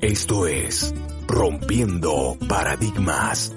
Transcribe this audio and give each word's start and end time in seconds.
Esto 0.00 0.46
es 0.46 0.92
Rompiendo 1.28 2.36
Paradigmas. 2.48 3.54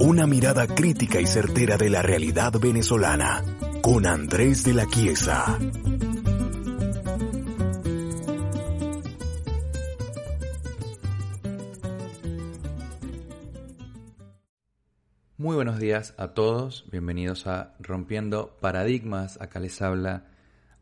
Una 0.00 0.26
mirada 0.28 0.68
crítica 0.68 1.20
y 1.20 1.26
certera 1.26 1.76
de 1.76 1.90
la 1.90 2.02
realidad 2.02 2.52
venezolana 2.60 3.42
con 3.82 4.06
Andrés 4.06 4.62
de 4.62 4.74
la 4.74 4.86
Chiesa. 4.86 5.58
Días 15.78 16.14
a 16.16 16.34
todos, 16.34 16.86
bienvenidos 16.90 17.46
a 17.46 17.74
Rompiendo 17.78 18.56
Paradigmas. 18.60 19.40
Acá 19.40 19.60
les 19.60 19.80
habla 19.80 20.24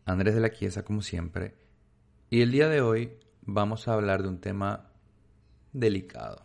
Andrés 0.06 0.34
de 0.34 0.40
la 0.40 0.50
Chiesa 0.50 0.84
como 0.84 1.02
siempre. 1.02 1.54
Y 2.30 2.40
el 2.40 2.50
día 2.50 2.68
de 2.68 2.80
hoy 2.80 3.12
vamos 3.42 3.88
a 3.88 3.94
hablar 3.94 4.22
de 4.22 4.28
un 4.28 4.40
tema 4.40 4.90
delicado, 5.72 6.42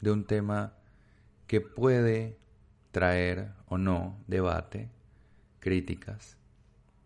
de 0.00 0.10
un 0.10 0.24
tema 0.24 0.74
que 1.46 1.60
puede 1.60 2.38
traer 2.92 3.52
o 3.66 3.76
no 3.76 4.22
debate, 4.26 4.90
críticas, 5.58 6.38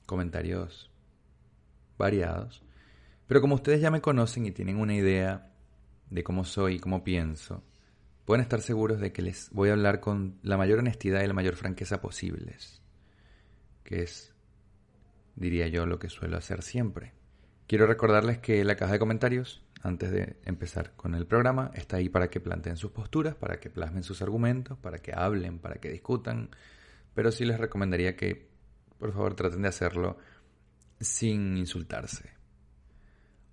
comentarios 0.07 0.93
variados. 1.99 2.63
Pero 3.27 3.41
como 3.41 3.57
ustedes 3.57 3.81
ya 3.81 3.91
me 3.91 4.01
conocen 4.01 4.47
y 4.47 4.53
tienen 4.53 4.77
una 4.77 4.95
idea 4.95 5.51
de 6.11 6.23
cómo 6.23 6.45
soy 6.45 6.75
y 6.77 6.81
cómo 6.81 7.03
pienso, 7.03 7.65
pueden 8.25 8.43
estar 8.43 8.61
seguros 8.61 9.01
de 9.01 9.13
que 9.13 9.23
les 9.23 9.51
voy 9.51 9.69
a 9.69 9.73
hablar 9.73 10.01
con 10.01 10.39
la 10.43 10.57
mayor 10.57 10.79
honestidad 10.79 11.23
y 11.23 11.27
la 11.27 11.35
mayor 11.35 11.57
franqueza 11.57 12.01
posibles, 12.01 12.83
que 13.83 14.03
es, 14.03 14.35
diría 15.37 15.69
yo, 15.69 15.87
lo 15.87 15.99
que 15.99 16.09
suelo 16.09 16.37
hacer 16.37 16.63
siempre. 16.63 17.13
Quiero 17.67 17.87
recordarles 17.87 18.39
que 18.39 18.65
la 18.65 18.77
caja 18.77 18.93
de 18.93 18.99
comentarios, 18.99 19.63
antes 19.83 20.11
de 20.11 20.39
empezar 20.45 20.93
con 20.97 21.15
el 21.15 21.27
programa, 21.27 21.71
está 21.75 21.99
ahí 21.99 22.09
para 22.09 22.29
que 22.29 22.41
planteen 22.41 22.77
sus 22.77 22.93
posturas, 22.93 23.35
para 23.35 23.61
que 23.61 23.71
plasmen 23.71 24.03
sus 24.03 24.23
argumentos, 24.23 24.79
para 24.79 24.99
que 24.99 25.13
hablen, 25.15 25.59
para 25.59 25.77
que 25.77 25.91
discutan, 25.91 26.51
pero 27.15 27.31
sí 27.31 27.45
les 27.45 27.59
recomendaría 27.59 28.17
que, 28.17 28.49
por 28.99 29.13
favor, 29.13 29.35
traten 29.35 29.63
de 29.63 29.69
hacerlo 29.69 30.17
sin 31.01 31.57
insultarse. 31.57 32.31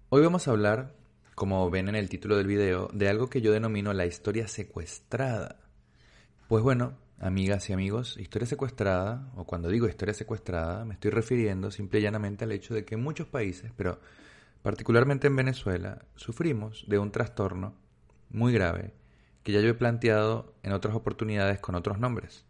Hoy 0.09 0.21
vamos 0.21 0.47
a 0.47 0.51
hablar 0.51 0.95
como 1.35 1.69
ven 1.69 1.89
en 1.89 1.95
el 1.95 2.09
título 2.09 2.37
del 2.37 2.47
video, 2.47 2.89
de 2.93 3.09
algo 3.09 3.29
que 3.29 3.41
yo 3.41 3.51
denomino 3.51 3.93
la 3.93 4.05
historia 4.05 4.47
secuestrada. 4.47 5.59
Pues 6.47 6.63
bueno, 6.63 6.97
amigas 7.19 7.69
y 7.69 7.73
amigos, 7.73 8.17
historia 8.17 8.47
secuestrada, 8.47 9.31
o 9.35 9.45
cuando 9.45 9.69
digo 9.69 9.87
historia 9.87 10.13
secuestrada, 10.13 10.85
me 10.85 10.95
estoy 10.95 11.11
refiriendo 11.11 11.71
simple 11.71 11.99
y 11.99 12.03
llanamente 12.03 12.45
al 12.45 12.51
hecho 12.51 12.73
de 12.73 12.83
que 12.83 12.97
muchos 12.97 13.27
países, 13.27 13.71
pero 13.75 13.99
particularmente 14.61 15.27
en 15.27 15.35
Venezuela, 15.35 16.05
sufrimos 16.15 16.85
de 16.87 16.99
un 16.99 17.11
trastorno 17.11 17.75
muy 18.29 18.53
grave 18.53 18.93
que 19.43 19.51
ya 19.51 19.61
yo 19.61 19.69
he 19.69 19.73
planteado 19.73 20.53
en 20.63 20.71
otras 20.71 20.95
oportunidades 20.95 21.59
con 21.59 21.75
otros 21.75 21.99
nombres, 21.99 22.45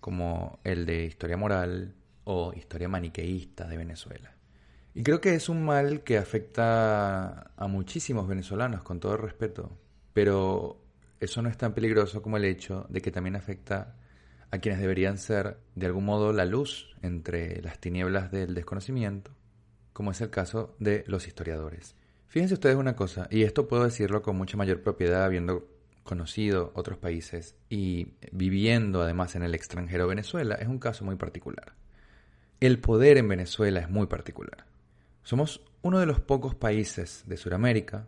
como 0.00 0.60
el 0.64 0.86
de 0.86 1.04
historia 1.04 1.36
moral 1.36 1.94
o 2.24 2.52
historia 2.54 2.88
maniqueísta 2.88 3.66
de 3.66 3.76
Venezuela. 3.76 4.33
Y 4.94 5.02
creo 5.02 5.20
que 5.20 5.34
es 5.34 5.48
un 5.48 5.64
mal 5.64 6.04
que 6.04 6.18
afecta 6.18 7.50
a 7.56 7.66
muchísimos 7.66 8.28
venezolanos, 8.28 8.82
con 8.82 9.00
todo 9.00 9.16
respeto, 9.16 9.76
pero 10.12 10.80
eso 11.18 11.42
no 11.42 11.48
es 11.48 11.58
tan 11.58 11.74
peligroso 11.74 12.22
como 12.22 12.36
el 12.36 12.44
hecho 12.44 12.86
de 12.88 13.00
que 13.00 13.10
también 13.10 13.34
afecta 13.34 13.96
a 14.52 14.58
quienes 14.58 14.80
deberían 14.80 15.18
ser, 15.18 15.58
de 15.74 15.86
algún 15.86 16.04
modo, 16.04 16.32
la 16.32 16.44
luz 16.44 16.94
entre 17.02 17.60
las 17.60 17.80
tinieblas 17.80 18.30
del 18.30 18.54
desconocimiento, 18.54 19.32
como 19.92 20.12
es 20.12 20.20
el 20.20 20.30
caso 20.30 20.76
de 20.78 21.02
los 21.08 21.26
historiadores. 21.26 21.96
Fíjense 22.28 22.54
ustedes 22.54 22.76
una 22.76 22.94
cosa, 22.94 23.26
y 23.30 23.42
esto 23.42 23.66
puedo 23.66 23.82
decirlo 23.82 24.22
con 24.22 24.36
mucha 24.36 24.56
mayor 24.56 24.82
propiedad 24.82 25.24
habiendo 25.24 25.66
conocido 26.04 26.70
otros 26.76 26.98
países 26.98 27.56
y 27.68 28.12
viviendo 28.30 29.02
además 29.02 29.34
en 29.34 29.42
el 29.42 29.56
extranjero 29.56 30.06
Venezuela, 30.06 30.54
es 30.54 30.68
un 30.68 30.78
caso 30.78 31.04
muy 31.04 31.16
particular. 31.16 31.72
El 32.60 32.78
poder 32.78 33.18
en 33.18 33.26
Venezuela 33.26 33.80
es 33.80 33.90
muy 33.90 34.06
particular. 34.06 34.66
Somos 35.24 35.62
uno 35.80 35.98
de 35.98 36.06
los 36.06 36.20
pocos 36.20 36.54
países 36.54 37.24
de 37.26 37.38
Sudamérica, 37.38 38.06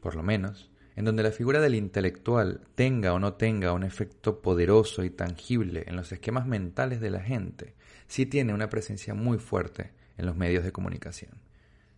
por 0.00 0.14
lo 0.14 0.22
menos, 0.22 0.70
en 0.94 1.04
donde 1.04 1.24
la 1.24 1.32
figura 1.32 1.60
del 1.60 1.74
intelectual 1.74 2.60
tenga 2.76 3.12
o 3.12 3.18
no 3.18 3.34
tenga 3.34 3.72
un 3.72 3.82
efecto 3.82 4.40
poderoso 4.40 5.02
y 5.02 5.10
tangible 5.10 5.84
en 5.88 5.96
los 5.96 6.12
esquemas 6.12 6.46
mentales 6.46 7.00
de 7.00 7.10
la 7.10 7.20
gente, 7.20 7.74
sí 8.06 8.24
tiene 8.24 8.54
una 8.54 8.68
presencia 8.68 9.14
muy 9.14 9.38
fuerte 9.38 9.92
en 10.16 10.26
los 10.26 10.36
medios 10.36 10.62
de 10.62 10.70
comunicación. 10.70 11.32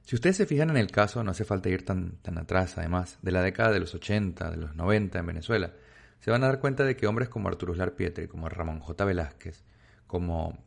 Si 0.04 0.16
ustedes 0.16 0.38
se 0.38 0.46
fijan 0.46 0.70
en 0.70 0.78
el 0.78 0.90
caso, 0.90 1.22
no 1.22 1.32
hace 1.32 1.44
falta 1.44 1.68
ir 1.68 1.84
tan, 1.84 2.12
tan 2.22 2.38
atrás, 2.38 2.78
además, 2.78 3.18
de 3.20 3.32
la 3.32 3.42
década 3.42 3.72
de 3.72 3.80
los 3.80 3.94
80, 3.94 4.50
de 4.50 4.56
los 4.56 4.74
90 4.74 5.18
en 5.18 5.26
Venezuela, 5.26 5.74
se 6.18 6.30
van 6.30 6.44
a 6.44 6.46
dar 6.46 6.60
cuenta 6.60 6.84
de 6.84 6.96
que 6.96 7.06
hombres 7.06 7.28
como 7.28 7.48
Arturo 7.48 7.72
Uslar 7.72 7.94
Pietri, 7.94 8.26
como 8.26 8.48
Ramón 8.48 8.80
J. 8.80 9.04
Velázquez, 9.04 9.64
como 10.06 10.64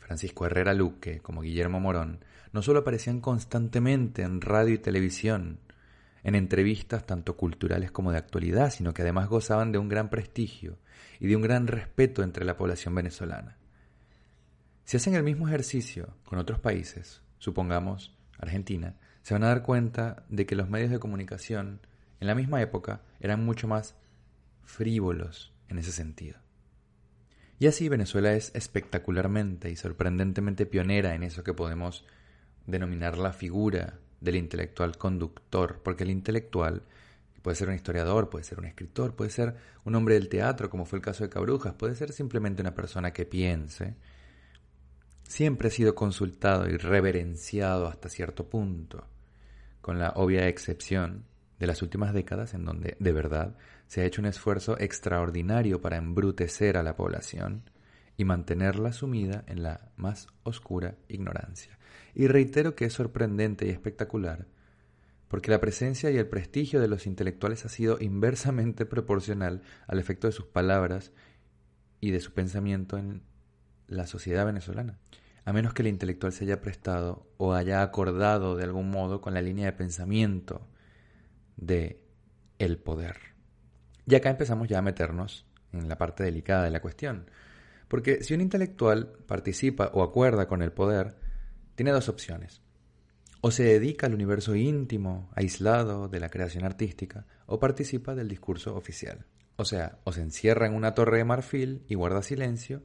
Francisco 0.00 0.44
Herrera 0.46 0.74
Luque, 0.74 1.20
como 1.20 1.40
Guillermo 1.40 1.80
Morón, 1.80 2.20
no 2.52 2.62
solo 2.62 2.80
aparecían 2.80 3.20
constantemente 3.20 4.22
en 4.22 4.40
radio 4.40 4.74
y 4.74 4.78
televisión, 4.78 5.60
en 6.22 6.34
entrevistas 6.34 7.06
tanto 7.06 7.36
culturales 7.36 7.90
como 7.90 8.10
de 8.10 8.18
actualidad, 8.18 8.70
sino 8.70 8.92
que 8.92 9.02
además 9.02 9.28
gozaban 9.28 9.72
de 9.72 9.78
un 9.78 9.88
gran 9.88 10.10
prestigio 10.10 10.78
y 11.20 11.28
de 11.28 11.36
un 11.36 11.42
gran 11.42 11.66
respeto 11.66 12.22
entre 12.22 12.44
la 12.44 12.56
población 12.56 12.94
venezolana. 12.94 13.56
Si 14.84 14.96
hacen 14.96 15.14
el 15.14 15.22
mismo 15.22 15.48
ejercicio 15.48 16.16
con 16.24 16.38
otros 16.38 16.58
países, 16.58 17.22
supongamos 17.38 18.16
Argentina, 18.38 18.96
se 19.22 19.34
van 19.34 19.44
a 19.44 19.48
dar 19.48 19.62
cuenta 19.62 20.24
de 20.28 20.46
que 20.46 20.56
los 20.56 20.68
medios 20.68 20.90
de 20.90 20.98
comunicación 20.98 21.80
en 22.20 22.26
la 22.26 22.34
misma 22.34 22.62
época 22.62 23.02
eran 23.20 23.44
mucho 23.44 23.68
más 23.68 23.96
frívolos 24.64 25.52
en 25.68 25.78
ese 25.78 25.92
sentido. 25.92 26.38
Y 27.58 27.66
así 27.66 27.88
Venezuela 27.88 28.32
es 28.34 28.52
espectacularmente 28.54 29.70
y 29.70 29.76
sorprendentemente 29.76 30.66
pionera 30.66 31.14
en 31.14 31.22
eso 31.22 31.42
que 31.42 31.54
podemos 31.54 32.04
denominar 32.66 33.18
la 33.18 33.32
figura 33.32 33.98
del 34.20 34.36
intelectual 34.36 34.96
conductor, 34.98 35.80
porque 35.82 36.04
el 36.04 36.10
intelectual 36.10 36.82
puede 37.42 37.56
ser 37.56 37.68
un 37.68 37.74
historiador, 37.74 38.28
puede 38.28 38.44
ser 38.44 38.58
un 38.58 38.64
escritor, 38.64 39.14
puede 39.14 39.30
ser 39.30 39.54
un 39.84 39.94
hombre 39.94 40.14
del 40.14 40.28
teatro, 40.28 40.68
como 40.68 40.84
fue 40.84 40.98
el 40.98 41.04
caso 41.04 41.22
de 41.22 41.30
Cabrujas, 41.30 41.74
puede 41.74 41.94
ser 41.94 42.12
simplemente 42.12 42.62
una 42.62 42.74
persona 42.74 43.12
que 43.12 43.24
piense, 43.24 43.94
siempre 45.28 45.68
ha 45.68 45.70
sido 45.70 45.94
consultado 45.94 46.68
y 46.68 46.76
reverenciado 46.76 47.86
hasta 47.86 48.08
cierto 48.08 48.48
punto, 48.48 49.06
con 49.80 49.98
la 49.98 50.10
obvia 50.16 50.48
excepción 50.48 51.24
de 51.58 51.66
las 51.66 51.82
últimas 51.82 52.12
décadas 52.12 52.54
en 52.54 52.64
donde, 52.64 52.96
de 52.98 53.12
verdad, 53.12 53.56
se 53.86 54.00
ha 54.00 54.04
hecho 54.04 54.20
un 54.20 54.26
esfuerzo 54.26 54.78
extraordinario 54.78 55.80
para 55.80 55.96
embrutecer 55.96 56.76
a 56.76 56.82
la 56.82 56.96
población 56.96 57.70
y 58.16 58.24
mantenerla 58.24 58.92
sumida 58.92 59.44
en 59.46 59.62
la 59.62 59.92
más 59.96 60.26
oscura 60.42 60.96
ignorancia. 61.08 61.75
Y 62.16 62.28
reitero 62.28 62.74
que 62.74 62.86
es 62.86 62.94
sorprendente 62.94 63.66
y 63.66 63.68
espectacular, 63.68 64.46
porque 65.28 65.50
la 65.50 65.60
presencia 65.60 66.10
y 66.10 66.16
el 66.16 66.26
prestigio 66.26 66.80
de 66.80 66.88
los 66.88 67.06
intelectuales 67.06 67.66
ha 67.66 67.68
sido 67.68 67.98
inversamente 68.00 68.86
proporcional 68.86 69.60
al 69.86 69.98
efecto 69.98 70.26
de 70.26 70.32
sus 70.32 70.46
palabras 70.46 71.12
y 72.00 72.12
de 72.12 72.20
su 72.20 72.32
pensamiento 72.32 72.96
en 72.96 73.20
la 73.86 74.06
sociedad 74.06 74.46
venezolana, 74.46 74.98
a 75.44 75.52
menos 75.52 75.74
que 75.74 75.82
el 75.82 75.88
intelectual 75.88 76.32
se 76.32 76.44
haya 76.44 76.62
prestado 76.62 77.28
o 77.36 77.52
haya 77.52 77.82
acordado 77.82 78.56
de 78.56 78.64
algún 78.64 78.90
modo 78.90 79.20
con 79.20 79.34
la 79.34 79.42
línea 79.42 79.66
de 79.66 79.72
pensamiento 79.72 80.66
de 81.58 82.02
el 82.58 82.78
poder. 82.78 83.18
Y 84.06 84.14
acá 84.14 84.30
empezamos 84.30 84.68
ya 84.68 84.78
a 84.78 84.82
meternos 84.82 85.44
en 85.70 85.86
la 85.86 85.98
parte 85.98 86.24
delicada 86.24 86.64
de 86.64 86.70
la 86.70 86.80
cuestión, 86.80 87.30
porque 87.88 88.22
si 88.24 88.32
un 88.32 88.40
intelectual 88.40 89.12
participa 89.26 89.90
o 89.92 90.02
acuerda 90.02 90.48
con 90.48 90.62
el 90.62 90.72
poder, 90.72 91.25
tiene 91.76 91.92
dos 91.92 92.08
opciones. 92.08 92.62
O 93.40 93.52
se 93.52 93.62
dedica 93.62 94.08
al 94.08 94.14
universo 94.14 94.56
íntimo, 94.56 95.30
aislado 95.36 96.08
de 96.08 96.18
la 96.18 96.30
creación 96.30 96.64
artística, 96.64 97.26
o 97.46 97.60
participa 97.60 98.16
del 98.16 98.28
discurso 98.28 98.74
oficial. 98.74 99.24
O 99.54 99.64
sea, 99.64 99.98
o 100.02 100.12
se 100.12 100.22
encierra 100.22 100.66
en 100.66 100.74
una 100.74 100.94
torre 100.94 101.18
de 101.18 101.24
marfil 101.24 101.84
y 101.88 101.94
guarda 101.94 102.22
silencio, 102.22 102.82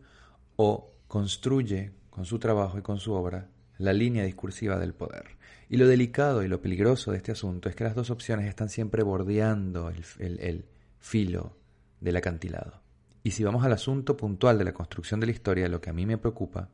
o 0.55 0.93
construye 1.07 1.93
con 2.11 2.25
su 2.25 2.37
trabajo 2.37 2.77
y 2.77 2.81
con 2.83 2.99
su 2.99 3.13
obra 3.13 3.49
la 3.79 3.93
línea 3.93 4.23
discursiva 4.23 4.77
del 4.77 4.93
poder. 4.93 5.25
Y 5.67 5.77
lo 5.77 5.87
delicado 5.87 6.43
y 6.43 6.47
lo 6.47 6.61
peligroso 6.61 7.11
de 7.11 7.17
este 7.17 7.31
asunto 7.31 7.69
es 7.69 7.75
que 7.75 7.83
las 7.83 7.95
dos 7.95 8.09
opciones 8.09 8.47
están 8.47 8.69
siempre 8.69 9.03
bordeando 9.03 9.89
el, 9.89 10.65
filo 10.99 11.57
del 11.99 12.17
acantilado. 12.17 12.81
Y 13.23 13.31
si 13.31 13.43
vamos 13.43 13.63
al 13.65 13.73
asunto 13.73 14.17
puntual 14.17 14.57
de 14.57 14.65
la 14.65 14.73
construcción 14.73 15.19
de 15.19 15.27
la 15.27 15.31
historia, 15.31 15.67
lo 15.67 15.81
que 15.81 15.89
a 15.89 15.93
mí 15.93 16.05
me 16.05 16.17
preocupa, 16.17 16.69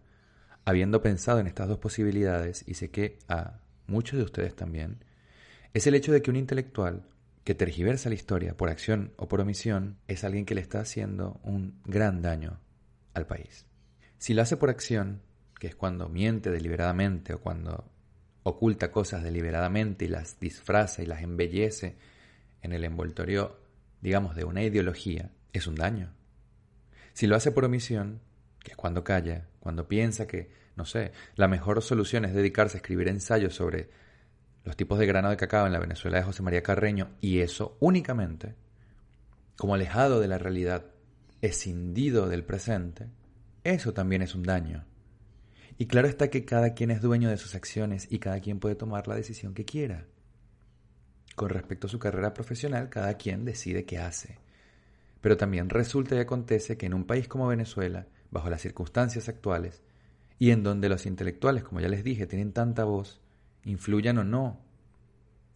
habiendo 0.68 1.02
pensado 1.02 1.40
en 1.40 1.48
estas 1.48 1.70
dos 1.70 1.78
posibilidades, 1.78 2.66
y 2.68 2.74
sé 2.74 2.92
que 2.92 3.20
a 3.30 3.62
muchos 3.88 4.20
de 4.20 4.26
ustedes 4.26 4.54
también, 4.54 5.02
es 5.74 5.88
el 5.88 5.96
hecho 5.96 6.12
de 6.12 6.22
que 6.22 6.30
un 6.30 6.36
intelectual 6.36 7.08
que 7.46 7.56
tergiversa 7.56 8.10
la 8.10 8.16
historia 8.16 8.58
por 8.58 8.68
acción 8.68 9.14
o 9.16 9.30
por 9.30 9.40
omisión 9.40 9.98
es 10.10 10.26
alguien 10.26 10.46
que 10.46 10.56
le 10.56 10.60
está 10.60 10.82
haciendo 10.82 11.40
un 11.44 11.80
gran 11.86 12.22
daño 12.22 12.60
al 13.14 13.26
país. 13.26 13.66
Si 14.18 14.34
lo 14.34 14.42
hace 14.42 14.58
por 14.58 14.70
acción, 14.70 15.22
que 15.58 15.68
es 15.68 15.76
cuando 15.78 16.10
miente 16.10 16.52
deliberadamente 16.52 17.34
o 17.34 17.40
cuando 17.40 17.90
oculta 18.44 18.92
cosas 18.92 19.24
deliberadamente 19.24 20.04
y 20.04 20.10
las 20.10 20.38
disfraza 20.38 21.02
y 21.02 21.06
las 21.06 21.22
embellece 21.22 21.96
en 22.62 22.74
el 22.74 22.84
envoltorio, 22.84 23.58
digamos, 24.02 24.36
de 24.36 24.44
una 24.44 24.64
ideología, 24.64 25.32
es 25.54 25.66
un 25.66 25.76
daño. 25.76 26.14
Si 27.14 27.26
lo 27.26 27.38
hace 27.38 27.54
por 27.54 27.64
omisión, 27.64 28.20
que 28.60 28.72
es 28.72 28.78
cuando 28.78 29.06
calla, 29.06 29.48
cuando 29.68 29.86
piensa 29.86 30.26
que, 30.26 30.50
no 30.78 30.86
sé, 30.86 31.12
la 31.36 31.50
mejor 31.50 31.82
solución 31.82 32.24
es 32.24 32.34
dedicarse 32.34 32.78
a 32.78 32.80
escribir 32.80 33.10
ensayos 33.10 33.54
sobre 33.54 33.90
los 34.64 34.78
tipos 34.78 34.98
de 34.98 35.06
grano 35.06 35.30
de 35.30 35.36
cacao 35.36 35.68
en 35.68 35.74
la 35.74 35.80
Venezuela 35.80 36.20
de 36.20 36.24
José 36.24 36.42
María 36.42 36.64
Carreño 36.64 37.18
y 37.20 37.40
eso 37.40 37.76
únicamente, 37.82 38.56
como 39.58 39.76
alejado 39.76 40.22
de 40.22 40.30
la 40.30 40.38
realidad, 40.38 40.86
escindido 41.42 42.30
del 42.30 42.46
presente, 42.46 43.10
eso 43.66 43.92
también 43.92 44.22
es 44.22 44.36
un 44.36 44.44
daño. 44.44 44.86
Y 45.78 45.88
claro 45.88 46.08
está 46.08 46.30
que 46.30 46.46
cada 46.46 46.74
quien 46.74 46.90
es 46.90 47.02
dueño 47.02 47.30
de 47.30 47.36
sus 47.36 47.54
acciones 47.54 48.08
y 48.10 48.20
cada 48.20 48.40
quien 48.40 48.62
puede 48.62 48.76
tomar 48.76 49.10
la 49.10 49.16
decisión 49.16 49.54
que 49.54 49.66
quiera. 49.66 50.06
Con 51.36 51.50
respecto 51.50 51.88
a 51.88 51.90
su 51.90 52.00
carrera 52.00 52.34
profesional, 52.34 52.88
cada 52.88 53.16
quien 53.16 53.44
decide 53.44 53.84
qué 53.84 53.98
hace. 53.98 54.40
Pero 55.20 55.36
también 55.36 55.70
resulta 55.70 56.16
y 56.16 56.20
acontece 56.20 56.78
que 56.78 56.86
en 56.86 56.94
un 56.94 57.04
país 57.04 57.28
como 57.28 57.48
Venezuela, 57.48 58.08
bajo 58.32 58.50
las 58.50 58.62
circunstancias 58.62 59.30
actuales, 59.30 59.84
y 60.40 60.52
en 60.52 60.64
donde 60.64 60.90
los 60.90 61.06
intelectuales, 61.06 61.64
como 61.64 61.82
ya 61.82 61.88
les 61.88 62.04
dije, 62.04 62.28
tienen 62.28 62.54
tanta 62.54 62.84
voz, 62.84 63.22
influyan 63.64 64.18
o 64.20 64.24
no, 64.24 64.60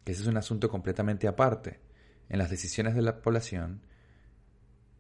que 0.04 0.14
ese 0.14 0.22
es 0.22 0.28
un 0.28 0.38
asunto 0.38 0.70
completamente 0.70 1.28
aparte, 1.28 1.80
en 2.30 2.40
las 2.40 2.50
decisiones 2.50 2.96
de 2.96 3.02
la 3.02 3.22
población, 3.22 3.82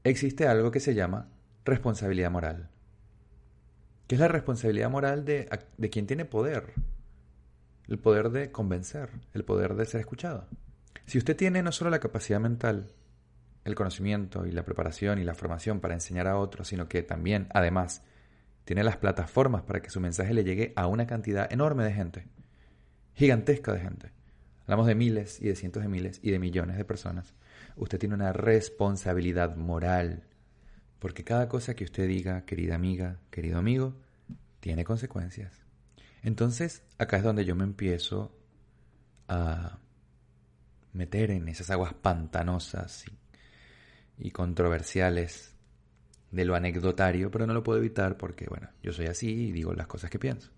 existe 0.04 0.48
algo 0.48 0.72
que 0.72 0.80
se 0.80 0.94
llama 0.94 1.30
responsabilidad 1.66 2.32
moral 2.32 2.70
que 4.12 4.16
es 4.16 4.20
la 4.20 4.28
responsabilidad 4.28 4.90
moral 4.90 5.24
de, 5.24 5.48
de 5.78 5.90
quien 5.90 6.06
tiene 6.06 6.26
poder, 6.26 6.74
el 7.88 7.98
poder 7.98 8.30
de 8.32 8.52
convencer, 8.52 9.10
el 9.34 9.46
poder 9.46 9.76
de 9.76 9.86
ser 9.86 10.02
escuchado. 10.02 10.50
Si 11.06 11.18
usted 11.18 11.38
tiene 11.38 11.64
no 11.64 11.72
solo 11.72 11.90
la 11.92 12.02
capacidad 12.02 12.42
mental, 12.42 12.92
el 13.64 13.76
conocimiento 13.76 14.46
y 14.46 14.52
la 14.52 14.66
preparación 14.66 15.20
y 15.20 15.24
la 15.24 15.36
formación 15.36 15.80
para 15.80 15.94
enseñar 15.94 16.28
a 16.28 16.38
otros, 16.38 16.68
sino 16.68 16.88
que 16.88 17.04
también, 17.04 17.48
además, 17.54 18.04
tiene 18.66 18.84
las 18.84 18.98
plataformas 18.98 19.64
para 19.64 19.82
que 19.82 19.90
su 19.90 20.00
mensaje 20.00 20.34
le 20.34 20.44
llegue 20.44 20.74
a 20.76 20.88
una 20.88 21.08
cantidad 21.08 21.52
enorme 21.52 21.84
de 21.84 21.94
gente, 21.94 22.28
gigantesca 23.14 23.74
de 23.74 23.80
gente. 23.80 24.12
Hablamos 24.64 24.88
de 24.88 24.96
miles 24.96 25.42
y 25.42 25.48
de 25.48 25.56
cientos 25.56 25.84
de 25.84 25.90
miles 25.90 26.20
y 26.24 26.32
de 26.32 26.40
millones 26.40 26.78
de 26.78 26.86
personas. 26.86 27.36
Usted 27.76 28.00
tiene 28.00 28.16
una 28.16 28.34
responsabilidad 28.34 29.56
moral 29.56 30.24
porque 31.00 31.24
cada 31.24 31.50
cosa 31.50 31.76
que 31.76 31.84
usted 31.84 32.08
diga, 32.08 32.46
querida 32.46 32.76
amiga, 32.76 33.20
querido 33.32 33.58
amigo, 33.58 33.96
tiene 34.60 34.84
consecuencias. 34.84 35.66
Entonces, 36.22 36.84
acá 37.00 37.18
es 37.18 37.24
donde 37.24 37.44
yo 37.44 37.56
me 37.56 37.64
empiezo 37.64 38.38
a 39.28 39.80
meter 40.94 41.32
en 41.32 41.48
esas 41.48 41.72
aguas 41.72 41.96
pantanosas 41.96 43.08
y, 43.08 43.21
controversiales 44.30 45.56
de 46.30 46.46
lo 46.46 46.54
anecdotario, 46.54 47.32
pero 47.32 47.48
no 47.48 47.54
lo 47.54 47.64
puedo 47.64 47.80
evitar 47.80 48.18
porque, 48.18 48.46
bueno, 48.48 48.70
yo 48.84 48.94
soy 48.94 49.08
así 49.08 49.48
y 49.48 49.52
digo 49.52 49.74
las 49.74 49.88
cosas 49.88 50.12
que 50.12 50.20
pienso. 50.20 50.52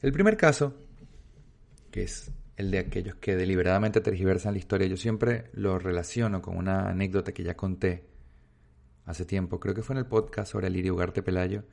El 0.00 0.12
primer 0.12 0.38
caso, 0.38 0.74
que 1.90 2.04
es 2.04 2.32
el 2.56 2.70
de 2.70 2.78
aquellos 2.78 3.16
que 3.16 3.36
deliberadamente 3.36 4.00
tergiversan 4.00 4.54
la 4.54 4.58
historia, 4.58 4.86
yo 4.86 4.96
siempre 4.96 5.50
lo 5.52 5.78
relaciono 5.78 6.40
con 6.40 6.56
una 6.56 6.88
anécdota 6.88 7.32
que 7.32 7.42
ya 7.42 7.54
conté 7.56 8.06
hace 9.04 9.24
tiempo, 9.24 9.60
creo 9.60 9.74
que 9.74 9.82
fue 9.82 9.94
en 9.94 9.98
el 9.98 10.06
podcast 10.06 10.52
sobre 10.52 10.70
Lirio 10.70 10.94
Ugarte 10.94 11.22
Pelayo, 11.22 11.64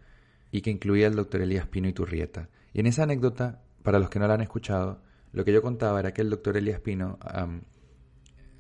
y 0.52 0.62
que 0.62 0.72
incluía 0.72 1.08
al 1.08 1.16
doctor 1.16 1.42
Elías 1.42 1.68
Pino 1.68 1.88
y 1.88 1.94
Turrieta. 1.94 2.50
Y 2.74 2.80
en 2.80 2.88
esa 2.88 3.04
anécdota, 3.04 3.62
para 3.84 4.00
los 4.00 4.10
que 4.10 4.20
no 4.20 4.28
la 4.28 4.36
han 4.36 4.42
escuchado, 4.42 5.02
lo 5.34 5.44
que 5.44 5.54
yo 5.54 5.62
contaba 5.62 6.00
era 6.00 6.14
que 6.14 6.22
el 6.22 6.30
doctor 6.30 6.58
Elías 6.58 6.80
Pino, 6.80 7.20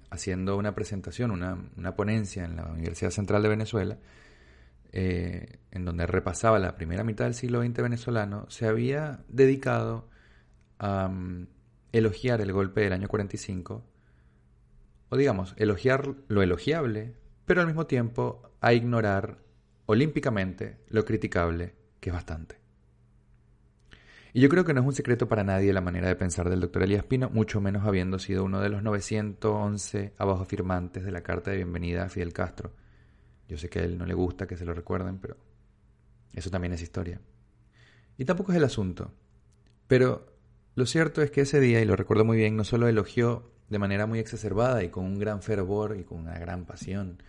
haciendo 0.10 0.58
una 0.58 0.74
presentación, 0.74 1.32
una, 1.32 1.96
ponencia 1.96 2.46
en 2.46 2.56
la 2.56 2.66
Universidad 2.66 3.12
Central 3.12 3.44
de 3.44 3.50
Venezuela, 3.50 3.98
eh, 4.92 5.60
en 5.72 5.86
donde 5.86 6.08
repasaba 6.08 6.60
la 6.60 6.76
primera 6.76 7.04
mitad 7.04 7.26
del 7.26 7.34
siglo 7.34 7.62
XX 7.62 7.82
venezolano, 7.82 8.46
se 8.50 8.68
había 8.68 9.24
dedicado 9.28 10.10
a 10.80 11.12
elogiar 11.92 12.42
el 12.42 12.54
golpe 12.54 12.82
del 12.82 12.94
año 12.94 13.08
45, 13.08 13.84
o 15.10 15.18
digamos, 15.18 15.54
elogiar 15.58 16.16
lo 16.28 16.42
elogiable, 16.42 17.16
pero 17.46 17.62
al 17.62 17.68
mismo 17.68 17.88
tiempo 17.88 18.52
a 18.62 18.74
ignorar 18.74 19.40
olímpicamente 19.86 20.78
lo 20.90 21.06
criticable, 21.06 21.76
que 22.00 22.10
es 22.10 22.14
bastante. 22.14 22.67
Y 24.38 24.42
yo 24.42 24.50
creo 24.50 24.64
que 24.64 24.72
no 24.76 24.82
es 24.82 24.86
un 24.86 24.94
secreto 24.94 25.28
para 25.28 25.44
nadie 25.44 25.74
la 25.74 25.82
manera 25.82 26.10
de 26.10 26.16
pensar 26.16 26.48
del 26.48 26.60
doctor 26.60 26.84
Elías 26.84 27.04
Pino, 27.04 27.28
mucho 27.32 27.60
menos 27.60 27.88
habiendo 27.88 28.20
sido 28.20 28.44
uno 28.44 28.62
de 28.62 28.70
los 28.70 28.84
911 28.84 30.14
abajo 30.16 30.46
firmantes 30.46 31.04
de 31.04 31.12
la 31.12 31.24
carta 31.24 31.50
de 31.50 31.58
bienvenida 31.58 32.04
a 32.04 32.10
Fidel 32.10 32.34
Castro. 32.34 32.72
Yo 33.48 33.58
sé 33.58 33.68
que 33.68 33.80
a 33.80 33.84
él 33.84 33.98
no 33.98 34.06
le 34.06 34.14
gusta 34.14 34.46
que 34.46 34.56
se 34.56 34.64
lo 34.64 34.76
recuerden, 34.76 35.18
pero 35.18 35.38
eso 36.34 36.52
también 36.52 36.72
es 36.74 36.84
historia. 36.84 37.20
Y 38.16 38.26
tampoco 38.26 38.52
es 38.52 38.60
el 38.60 38.64
asunto. 38.64 39.12
Pero 39.88 40.38
lo 40.76 40.86
cierto 40.86 41.24
es 41.24 41.32
que 41.32 41.42
ese 41.42 41.60
día, 41.60 41.82
y 41.82 41.86
lo 41.86 41.96
recuerdo 41.96 42.24
muy 42.24 42.38
bien, 42.38 42.56
no 42.56 42.64
solo 42.64 42.88
elogió 42.88 43.52
de 43.70 43.80
manera 43.80 44.06
muy 44.06 44.20
exacerbada 44.20 44.84
y 44.84 44.90
con 44.90 45.04
un 45.04 45.18
gran 45.18 45.42
fervor 45.42 45.98
y 46.00 46.04
con 46.04 46.20
una 46.20 46.38
gran 46.38 46.66
pasión 46.66 47.24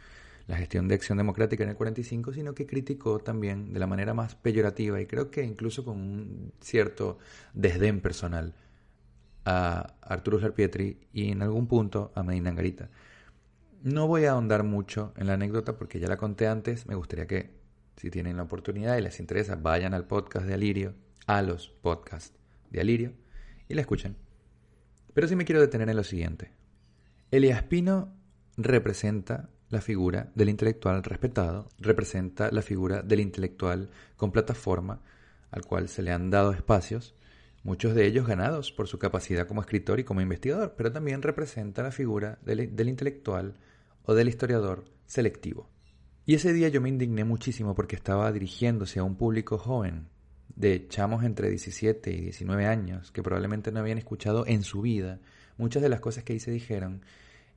la 0.48 0.56
gestión 0.56 0.88
de 0.88 0.94
Acción 0.94 1.18
Democrática 1.18 1.62
en 1.62 1.70
el 1.70 1.76
45, 1.76 2.32
sino 2.32 2.54
que 2.54 2.66
criticó 2.66 3.18
también 3.18 3.74
de 3.74 3.78
la 3.78 3.86
manera 3.86 4.14
más 4.14 4.34
peyorativa 4.34 4.98
y 5.00 5.06
creo 5.06 5.30
que 5.30 5.44
incluso 5.44 5.84
con 5.84 5.98
un 5.98 6.52
cierto 6.60 7.18
desdén 7.52 8.00
personal 8.00 8.54
a 9.44 9.94
Arturo 10.00 10.54
Pietri 10.54 11.06
y 11.12 11.30
en 11.30 11.42
algún 11.42 11.68
punto 11.68 12.12
a 12.14 12.22
Medina 12.22 12.48
Angarita. 12.48 12.88
No 13.82 14.06
voy 14.08 14.24
a 14.24 14.32
ahondar 14.32 14.64
mucho 14.64 15.12
en 15.18 15.26
la 15.26 15.34
anécdota 15.34 15.76
porque 15.76 16.00
ya 16.00 16.08
la 16.08 16.16
conté 16.16 16.48
antes, 16.48 16.86
me 16.86 16.94
gustaría 16.94 17.26
que 17.26 17.50
si 17.98 18.10
tienen 18.10 18.38
la 18.38 18.44
oportunidad 18.44 18.96
y 18.96 19.02
les 19.02 19.20
interesa, 19.20 19.54
vayan 19.56 19.92
al 19.92 20.06
podcast 20.06 20.46
de 20.46 20.54
Alirio, 20.54 20.94
a 21.26 21.42
los 21.42 21.68
podcasts 21.68 22.34
de 22.70 22.80
Alirio 22.80 23.12
y 23.68 23.74
la 23.74 23.82
escuchen. 23.82 24.16
Pero 25.12 25.28
sí 25.28 25.36
me 25.36 25.44
quiero 25.44 25.60
detener 25.60 25.90
en 25.90 25.96
lo 25.96 26.04
siguiente. 26.04 26.52
Elias 27.30 27.64
Pino 27.64 28.14
representa 28.56 29.50
la 29.70 29.80
figura 29.80 30.30
del 30.34 30.48
intelectual 30.48 31.02
respetado, 31.02 31.68
representa 31.78 32.50
la 32.50 32.62
figura 32.62 33.02
del 33.02 33.20
intelectual 33.20 33.90
con 34.16 34.32
plataforma, 34.32 35.02
al 35.50 35.64
cual 35.64 35.88
se 35.88 36.02
le 36.02 36.12
han 36.12 36.30
dado 36.30 36.52
espacios, 36.52 37.14
muchos 37.62 37.94
de 37.94 38.06
ellos 38.06 38.26
ganados 38.26 38.72
por 38.72 38.88
su 38.88 38.98
capacidad 38.98 39.46
como 39.46 39.60
escritor 39.60 40.00
y 40.00 40.04
como 40.04 40.20
investigador, 40.20 40.74
pero 40.76 40.92
también 40.92 41.22
representa 41.22 41.82
la 41.82 41.90
figura 41.90 42.38
del, 42.42 42.88
intelectual 42.88 43.54
o 44.04 44.14
del 44.14 44.28
historiador 44.28 44.84
selectivo. 45.06 45.68
Y 46.24 46.34
ese 46.34 46.52
día 46.52 46.68
yo 46.68 46.80
me 46.80 46.88
indigné 46.88 47.24
muchísimo 47.24 47.74
porque 47.74 47.96
estaba 47.96 48.30
dirigiéndose 48.32 49.00
a 49.00 49.04
un 49.04 49.16
público 49.16 49.58
joven, 49.58 50.08
de 50.54 50.88
chamos 50.88 51.24
entre 51.24 51.50
17 51.50 52.10
y 52.10 52.20
19 52.22 52.66
años, 52.66 53.12
que 53.12 53.22
probablemente 53.22 53.70
no 53.70 53.80
habían 53.80 53.98
escuchado 53.98 54.46
en 54.46 54.62
su 54.62 54.80
vida 54.80 55.20
muchas 55.56 55.82
de 55.82 55.88
las 55.88 56.00
cosas 56.00 56.24
que 56.24 56.32
ahí 56.32 56.40
se 56.40 56.50
dijeron, 56.50 57.02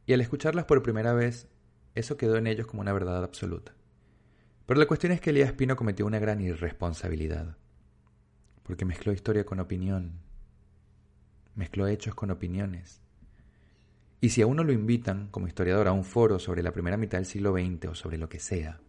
y 0.05 0.13
al 0.13 0.21
escucharlas 0.21 0.65
por 0.65 0.83
primera 0.83 1.13
vez 1.13 1.47
eso 1.95 2.17
quedó 2.17 2.37
en 2.37 2.47
ellos 2.47 2.67
como 2.67 2.81
una 2.81 2.93
verdad 2.93 3.23
absoluta. 3.23 3.73
Pero 4.65 4.79
la 4.79 4.85
cuestión 4.85 5.11
es 5.11 5.19
que 5.19 5.31
Elías 5.31 5.53
Pino 5.53 5.75
cometió 5.75 6.05
una 6.05 6.19
gran 6.19 6.39
irresponsabilidad, 6.41 7.57
porque 8.63 8.85
mezcló 8.85 9.11
historia 9.11 9.45
con 9.45 9.59
opinión, 9.59 10.19
mezcló 11.55 11.87
hechos 11.87 12.15
con 12.15 12.31
opiniones. 12.31 13.01
Y 14.21 14.29
si 14.29 14.41
a 14.41 14.47
uno 14.47 14.63
lo 14.63 14.71
invitan 14.71 15.27
como 15.29 15.47
historiador 15.47 15.87
a 15.87 15.91
un 15.91 16.05
foro 16.05 16.39
sobre 16.39 16.63
la 16.63 16.71
primera 16.71 16.95
mitad 16.95 17.17
del 17.17 17.25
siglo 17.25 17.53
XX 17.53 17.87
o 17.87 17.95
sobre 17.95 18.17
lo 18.17 18.29
que 18.29 18.39
sea, 18.39 18.79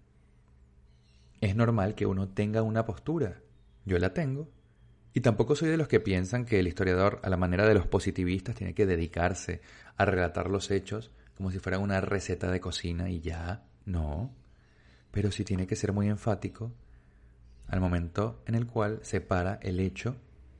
es 1.41 1.57
normal 1.57 1.97
que 1.97 2.07
uno 2.07 2.29
tenga 2.29 2.63
una 2.63 2.85
postura. 2.85 3.41
Yo 3.85 3.99
la 3.99 4.15
tengo. 4.15 4.49
Y 5.15 5.21
tampoco 5.21 5.57
soy 5.57 5.69
de 5.69 5.77
los 5.77 5.89
que 5.89 6.01
piensan 6.01 6.45
que 6.45 6.61
el 6.61 6.69
historiador, 6.69 7.19
a 7.25 7.29
la 7.29 7.37
manera 7.37 7.67
de 7.67 7.75
los 7.75 7.87
positivistas, 7.87 8.55
tiene 8.55 8.75
que 8.75 8.87
dedicarse 8.87 9.61
a 9.97 10.05
relatar 10.05 10.49
los 10.49 10.71
hechos 10.71 11.11
como 11.37 11.51
si 11.51 11.59
fuera 11.59 11.79
una 11.79 12.01
receta 12.01 12.51
de 12.51 12.61
cocina 12.61 13.11
y 13.11 13.21
ya, 13.21 13.65
no. 13.85 14.35
Pero 15.11 15.31
sí 15.31 15.45
tiene 15.45 15.67
que 15.67 15.77
ser 15.77 15.93
muy 15.93 16.09
enfático 16.09 16.73
al 17.69 17.81
momento 17.81 18.43
en 18.47 18.55
el 18.55 18.67
cual 18.67 19.01
separa 19.03 19.59
el 19.63 19.81
hecho 19.81 20.17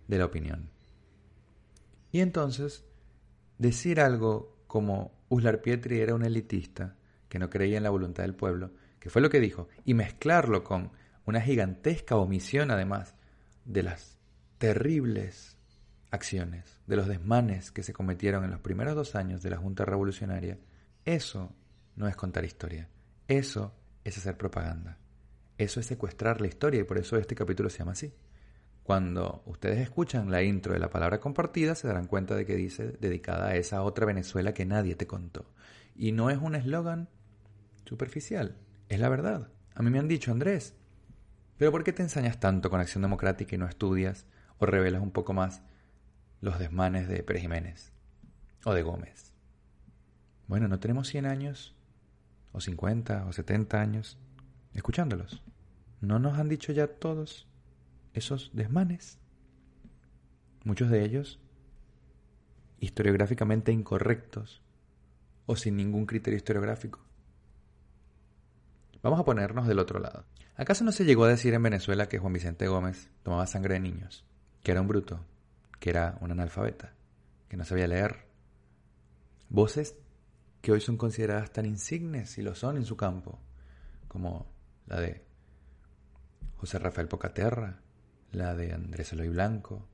de 0.09 0.19
la 0.19 0.27
opinión. 0.27 0.71
Y 2.11 2.21
entonces, 2.21 2.85
decir 3.59 4.01
algo 4.01 4.65
como 4.67 5.25
Uslar 5.29 5.63
Pietri 5.63 6.01
era 6.01 6.15
un 6.15 6.25
elitista 6.25 6.97
que 7.29 7.39
no 7.39 7.49
creía 7.49 7.79
en 7.79 7.83
la 7.83 7.91
voluntad 7.91 8.25
del 8.25 8.35
pueblo, 8.35 8.73
que 8.99 9.09
fue 9.09 9.23
lo 9.23 9.31
que 9.31 9.41
dijo, 9.41 9.69
y 9.85 9.95
mezclarlo 9.95 10.63
con 10.63 10.93
una 11.25 11.41
gigantesca 11.41 12.17
omisión 12.17 12.71
además 12.71 13.15
de 13.65 13.83
las 13.83 14.19
terribles 14.59 15.57
acciones, 16.11 16.79
de 16.93 16.97
los 16.99 17.09
desmanes 17.09 17.71
que 17.71 17.83
se 17.83 17.95
cometieron 17.95 18.45
en 18.45 18.51
los 18.51 18.61
primeros 18.61 18.95
dos 18.95 19.15
años 19.15 19.43
de 19.43 19.49
la 19.49 19.57
Junta 19.57 19.87
Revolucionaria, 19.87 20.59
eso 21.07 21.51
no 21.97 22.07
es 22.07 22.17
contar 22.17 22.45
historia, 22.45 22.87
eso 23.29 23.73
es 24.05 24.19
hacer 24.19 24.37
propaganda, 24.37 24.99
eso 25.57 25.81
es 25.81 25.87
secuestrar 25.87 26.43
la 26.43 26.49
historia 26.49 26.83
y 26.83 26.85
por 26.85 26.99
eso 26.99 27.17
este 27.17 27.35
capítulo 27.35 27.71
se 27.71 27.79
llama 27.79 27.93
así. 27.93 28.13
Cuando 28.83 29.43
ustedes 29.47 29.79
escuchan 29.79 30.31
la 30.31 30.43
intro 30.43 30.75
de 30.75 30.81
la 30.81 30.91
palabra 30.91 31.19
compartida 31.19 31.75
se 31.75 31.89
darán 31.89 32.09
cuenta 32.09 32.35
de 32.35 32.45
que 32.45 32.57
dice 32.57 32.99
dedicada 33.01 33.47
a 33.47 33.57
esa 33.57 33.83
otra 33.85 34.05
Venezuela 34.05 34.53
que 34.53 34.67
nadie 34.67 34.95
te 34.95 35.07
contó. 35.07 35.47
Y 35.95 36.13
no 36.13 36.29
es 36.29 36.37
un 36.37 36.55
eslogan 36.55 37.09
superficial, 37.87 38.59
es 38.91 39.01
la 39.01 39.09
verdad. 39.09 39.49
A 39.75 39.83
mí 39.83 39.89
me 39.89 39.99
han 39.99 40.09
dicho, 40.09 40.31
Andrés, 40.31 40.75
¿pero 41.57 41.73
por 41.73 41.85
qué 41.85 41.95
te 41.95 42.03
ensañas 42.03 42.39
tanto 42.39 42.69
con 42.69 42.81
Acción 42.81 43.01
Democrática 43.01 43.55
y 43.55 43.59
no 43.59 43.67
estudias 43.67 44.27
o 44.59 44.67
revelas 44.67 45.01
un 45.01 45.11
poco 45.11 45.33
más 45.33 45.63
los 46.43 46.59
desmanes 46.59 47.09
de 47.09 47.23
Pérez 47.23 47.41
Jiménez 47.41 47.93
o 48.65 48.75
de 48.75 48.83
Gómez? 48.83 49.33
Bueno, 50.47 50.69
no 50.69 50.79
tenemos 50.79 51.09
100 51.09 51.25
años 51.25 51.75
o 52.53 52.61
50 52.61 53.25
o 53.27 53.33
70 53.33 53.81
años 53.81 54.19
escuchándolos. 54.75 55.43
¿No 56.03 56.19
nos 56.19 56.39
han 56.39 56.51
dicho 56.51 56.73
ya 56.73 56.89
todos 56.89 57.49
esos 58.13 58.51
desmanes? 58.53 59.19
Muchos 60.65 60.91
de 60.91 61.05
ellos 61.05 61.41
historiográficamente 62.81 63.71
incorrectos 63.71 64.61
o 65.47 65.57
sin 65.57 65.77
ningún 65.77 66.05
criterio 66.05 66.37
historiográfico. 66.37 67.01
Vamos 69.03 69.21
a 69.21 69.25
ponernos 69.25 69.69
del 69.69 69.79
otro 69.79 70.01
lado. 70.01 70.25
¿Acaso 70.57 70.85
no 70.85 70.93
se 70.93 71.05
llegó 71.05 71.25
a 71.25 71.29
decir 71.29 71.55
en 71.55 71.63
Venezuela 71.63 72.09
que 72.09 72.19
Juan 72.19 72.33
Vicente 72.33 72.67
Gómez 72.67 73.11
tomaba 73.23 73.47
sangre 73.47 73.75
de 73.75 73.81
niños? 73.81 74.25
Que 74.63 74.73
era 74.73 74.81
un 74.81 74.89
bruto, 74.89 75.25
que 75.83 75.91
era 75.91 76.17
un 76.21 76.31
analfabeta, 76.31 76.95
que 77.49 77.57
no 77.57 77.65
sabía 77.65 77.89
leer. 77.89 78.29
Voces 79.49 79.97
que 80.61 80.71
hoy 80.71 80.81
son 80.81 80.97
consideradas 80.97 81.53
tan 81.53 81.67
insignes 81.67 82.39
y 82.39 82.43
lo 82.43 82.55
son 82.55 82.77
en 82.77 82.85
su 82.85 82.97
campo, 82.97 83.41
como 84.07 84.47
la 84.87 85.01
de 85.01 85.25
José 86.55 86.79
Rafael 86.79 87.09
Pocaterra, 87.09 87.81
la 88.31 88.55
de 88.55 88.73
Andrés 88.73 89.13
Eloy 89.13 89.29
Blanco, 89.29 89.89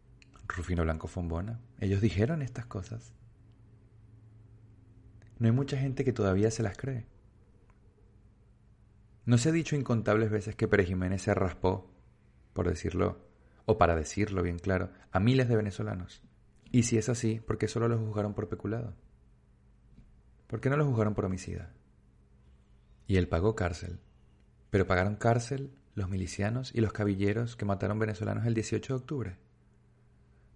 Rufino 0.47 0.83
Blanco 0.83 1.09
Fombona. 1.09 1.59
Ellos 1.81 2.03
dijeron 2.03 2.43
estas 2.43 2.67
cosas. 2.67 3.15
No 5.39 5.47
hay 5.47 5.53
mucha 5.53 5.79
gente 5.79 6.05
que 6.05 6.13
todavía 6.13 6.51
se 6.51 6.63
las 6.63 6.77
cree. 6.77 7.07
No 9.25 9.39
se 9.39 9.49
ha 9.49 9.53
dicho 9.53 9.75
incontables 9.75 10.29
veces 10.29 10.55
que 10.55 10.69
Pérez 10.69 10.89
Jiménez 10.89 11.23
se 11.23 11.33
raspó, 11.33 11.91
por 12.53 12.69
decirlo, 12.69 13.28
o 13.69 13.77
para 13.77 13.95
decirlo 13.95 14.43
bien 14.43 14.59
claro, 14.59 14.91
a 15.13 15.21
miles 15.21 15.47
de 15.47 15.55
venezolanos. 15.55 16.23
Y 16.73 16.85
si 16.85 16.97
es 16.97 17.11
así, 17.11 17.39
¿por 17.39 17.59
qué 17.59 17.69
solo 17.69 17.87
lo 17.87 17.99
juzgaron 17.99 18.33
por 18.33 18.49
peculado? 18.49 18.95
¿Por 20.47 20.63
qué 20.63 20.71
no 20.71 20.79
lo 20.79 20.87
juzgaron 20.87 21.13
por 21.13 21.27
homicida? 21.27 21.75
Y 23.07 23.19
él 23.19 23.29
pagó 23.29 23.55
cárcel. 23.55 24.01
Pero 24.71 24.87
pagaron 24.87 25.17
cárcel 25.17 25.71
los 25.95 26.09
milicianos 26.09 26.75
y 26.75 26.81
los 26.81 26.95
cabilleros 26.95 27.57
que 27.57 27.67
mataron 27.67 27.99
venezolanos 27.99 28.47
el 28.47 28.55
18 28.55 28.95
de 28.95 28.99
octubre. 28.99 29.37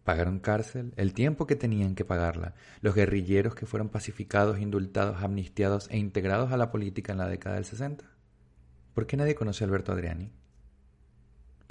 Pagaron 0.05 0.39
cárcel 0.39 0.95
el 0.97 1.13
tiempo 1.13 1.47
que 1.47 1.55
tenían 1.55 1.95
que 1.95 2.07
pagarla 2.07 2.55
los 2.81 2.95
guerrilleros 2.95 3.55
que 3.55 3.67
fueron 3.67 3.91
pacificados, 3.91 4.59
indultados, 4.59 5.23
amnistiados 5.23 5.87
e 5.91 5.99
integrados 5.99 6.51
a 6.51 6.57
la 6.57 6.71
política 6.71 7.13
en 7.13 7.19
la 7.19 7.29
década 7.29 7.57
del 7.57 7.67
60. 7.67 8.07
¿Por 8.95 9.07
qué 9.07 9.19
nadie 9.19 9.35
conoce 9.35 9.65
a 9.65 9.67
Alberto 9.67 9.93
Adriani? 9.93 10.33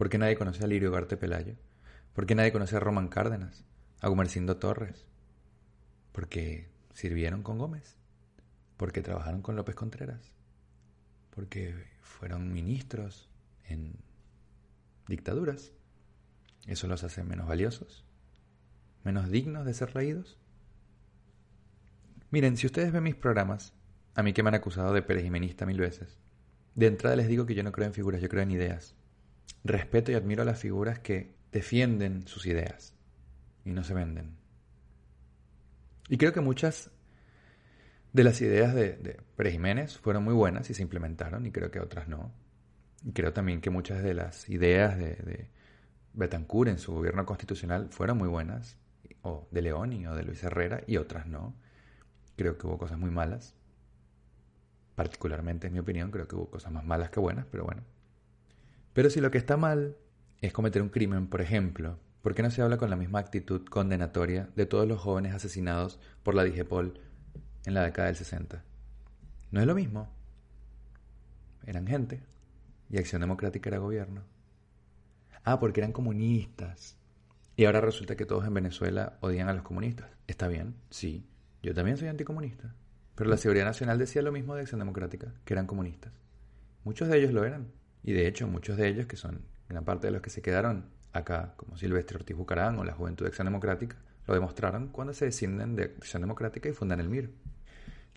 ¿Por 0.02 0.10
qué 0.10 0.18
nadie 0.18 0.36
conoce 0.36 0.64
a 0.64 0.68
Lirio 0.68 0.92
Garte 0.92 1.16
Pelayo? 1.16 1.54
¿Por 2.16 2.26
qué 2.26 2.34
nadie 2.34 2.52
conoce 2.52 2.76
a 2.76 2.80
Román 2.80 3.08
Cárdenas? 3.08 3.64
A 4.00 4.08
Gumercindo 4.08 4.58
Torres? 4.58 5.06
Porque 6.12 6.72
sirvieron 6.92 7.44
con 7.44 7.60
Gómez. 7.60 7.98
Porque 8.78 9.04
trabajaron 9.04 9.44
con 9.44 9.56
López 9.56 9.76
Contreras. 9.76 10.34
Porque 11.30 11.86
fueron 12.02 12.52
ministros 12.52 13.30
en 13.64 13.94
dictaduras. 15.08 15.72
¿Eso 16.66 16.88
los 16.88 17.04
hace 17.04 17.24
menos 17.24 17.48
valiosos? 17.48 18.04
¿Menos 19.04 19.30
dignos 19.30 19.68
de 19.68 19.76
ser 19.76 19.96
leídos? 19.96 20.40
Miren, 22.32 22.58
si 22.58 22.66
ustedes 22.66 22.92
ven 22.92 23.04
mis 23.04 23.14
programas, 23.14 23.76
a 24.16 24.24
mí 24.24 24.34
que 24.34 24.42
me 24.42 24.50
han 24.50 24.56
acusado 24.56 24.94
de 24.94 25.04
perejimenista 25.04 25.68
mil 25.68 25.80
veces, 25.80 26.18
de 26.74 26.88
entrada 26.88 27.16
les 27.16 27.28
digo 27.28 27.46
que 27.46 27.54
yo 27.54 27.62
no 27.62 27.72
creo 27.72 27.86
en 27.86 27.94
figuras, 27.94 28.20
yo 28.20 28.30
creo 28.30 28.42
en 28.42 28.50
ideas. 28.50 28.96
Respeto 29.64 30.12
y 30.12 30.16
admiro 30.16 30.42
a 30.42 30.46
las 30.46 30.60
figuras 30.60 31.00
que 31.00 31.36
defienden 31.52 32.28
sus 32.28 32.46
ideas 32.46 32.96
y 33.64 33.72
no 33.72 33.84
se 33.84 33.94
venden. 33.94 34.38
Y 36.10 36.18
creo 36.18 36.34
que 36.34 36.42
muchas 36.42 36.92
de 38.14 38.24
las 38.24 38.42
ideas 38.42 38.74
de, 38.74 38.98
de 38.98 39.22
Pérez 39.36 39.54
Jiménez 39.54 39.98
fueron 39.98 40.24
muy 40.24 40.34
buenas 40.34 40.70
y 40.70 40.74
se 40.74 40.82
implementaron, 40.82 41.46
y 41.46 41.52
creo 41.52 41.72
que 41.72 41.80
otras 41.80 42.08
no. 42.08 42.34
Y 43.04 43.14
creo 43.14 43.34
también 43.34 43.62
que 43.62 43.70
muchas 43.70 44.04
de 44.04 44.14
las 44.14 44.50
ideas 44.50 44.98
de, 44.98 45.50
Betancourt 46.14 46.70
en 46.70 46.78
su 46.78 46.94
gobierno 46.94 47.26
constitucional 47.26 47.90
fueron 47.90 48.18
muy 48.18 48.28
buenas, 48.28 48.78
o 49.22 49.48
de 49.52 49.62
Leoni 49.62 50.08
o 50.08 50.16
de 50.16 50.24
Luis 50.24 50.44
Herrera, 50.44 50.82
y 50.88 50.98
otras 50.98 51.28
no. 51.28 51.56
Creo 52.36 52.58
que 52.58 52.68
hubo 52.68 52.78
cosas 52.78 52.98
muy 52.98 53.12
malas 53.12 53.56
particularmente 54.96 55.68
en 55.68 55.74
mi 55.74 55.80
opinión, 55.80 56.12
creo 56.12 56.28
que 56.28 56.36
hubo 56.36 56.50
cosas 56.50 56.72
más 56.72 56.84
malas 56.84 57.10
que 57.10 57.20
buenas, 57.20 57.46
pero 57.50 57.64
bueno. 57.64 57.82
Pero 58.94 59.10
si 59.10 59.22
lo 59.22 59.32
que 59.32 59.38
está 59.38 59.58
mal 59.58 59.98
es 60.42 60.54
cometer 60.54 60.82
un 60.82 60.90
crimen, 60.90 61.28
por 61.28 61.42
ejemplo, 61.42 62.00
¿por 62.22 62.36
qué 62.36 62.44
no 62.44 62.52
se 62.52 62.62
habla 62.62 62.78
con 62.78 62.90
la 62.90 62.96
misma 62.96 63.20
actitud 63.20 63.66
condenatoria 63.66 64.50
de 64.56 64.66
todos 64.66 64.88
los 64.88 65.00
jóvenes 65.00 65.34
asesinados 65.34 66.00
por 66.24 66.36
la 66.36 66.44
DIGEPOL 66.44 67.00
en 67.66 67.74
la 67.74 67.84
década 67.84 68.08
del 68.08 68.16
60? 68.18 68.64
No 69.52 69.62
es 69.62 69.68
lo 69.68 69.76
mismo. 69.76 70.10
Eran 71.66 71.88
gente 71.88 72.24
y 72.90 72.98
Acción 72.98 73.22
Democrática 73.22 73.70
era 73.70 73.78
gobierno. 73.78 74.24
Ah, 75.44 75.60
porque 75.60 75.80
eran 75.80 75.94
comunistas. 75.94 76.98
Y 77.56 77.66
ahora 77.66 77.82
resulta 77.82 78.16
que 78.16 78.26
todos 78.26 78.46
en 78.46 78.54
Venezuela 78.54 79.18
odian 79.22 79.48
a 79.48 79.54
los 79.54 79.64
comunistas. 79.64 80.10
Está 80.28 80.48
bien, 80.48 80.76
sí. 80.90 81.26
Yo 81.64 81.74
también 81.74 81.98
soy 81.98 82.10
anticomunista. 82.10 82.76
Pero 83.16 83.30
la 83.30 83.38
Seguridad 83.38 83.66
Nacional 83.66 83.98
decía 83.98 84.22
lo 84.22 84.32
mismo 84.32 84.56
de 84.56 84.62
Acción 84.62 84.80
Democrática, 84.80 85.34
que 85.46 85.54
eran 85.54 85.68
comunistas. 85.68 86.12
Muchos 86.84 87.08
de 87.08 87.18
ellos 87.18 87.34
lo 87.34 87.46
eran. 87.46 87.68
Y 88.04 88.14
de 88.14 88.28
hecho, 88.28 88.48
muchos 88.48 88.78
de 88.78 88.88
ellos, 88.88 89.06
que 89.06 89.18
son 89.18 89.42
gran 89.70 89.86
parte 89.86 90.08
de 90.08 90.12
los 90.12 90.22
que 90.22 90.30
se 90.30 90.42
quedaron 90.42 90.86
acá, 91.14 91.54
como 91.58 91.78
Silvestre 91.78 92.18
Ortiz 92.18 92.36
Bucarán 92.36 92.80
o 92.80 92.84
la 92.84 92.94
Juventud 92.94 93.26
de 93.26 93.30
Acción 93.30 93.46
Democrática, 93.46 93.98
lo 94.28 94.34
demostraron 94.34 94.88
cuando 94.88 95.14
se 95.14 95.26
descienden 95.26 95.76
de 95.76 95.84
Acción 95.84 96.22
Democrática 96.22 96.70
y 96.70 96.74
fundan 96.74 97.00
el 97.00 97.10
MIR. 97.10 97.32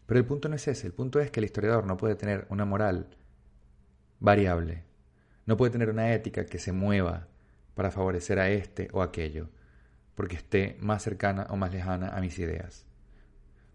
Pero 0.07 0.21
el 0.21 0.27
punto 0.27 0.49
no 0.49 0.57
es 0.57 0.69
ese, 0.69 0.87
el 0.87 0.93
punto 0.93 1.21
es 1.21 1.31
que 1.31 1.41
el 1.41 1.45
historiador 1.45 1.87
no 1.87 1.97
puede 1.97 2.15
tener 2.15 2.47
una 2.51 2.65
moral 2.65 3.17
variable, 4.21 4.85
no 5.47 5.57
puede 5.57 5.73
tener 5.73 5.91
una 5.91 6.13
ética 6.13 6.45
que 6.45 6.59
se 6.59 6.73
mueva 6.73 7.29
para 7.75 7.91
favorecer 7.91 8.39
a 8.39 8.51
este 8.51 8.89
o 8.93 9.03
aquello, 9.03 9.49
porque 10.15 10.37
esté 10.37 10.77
más 10.81 11.03
cercana 11.03 11.47
o 11.51 11.57
más 11.57 11.73
lejana 11.73 12.09
a 12.09 12.21
mis 12.21 12.39
ideas. 12.39 12.87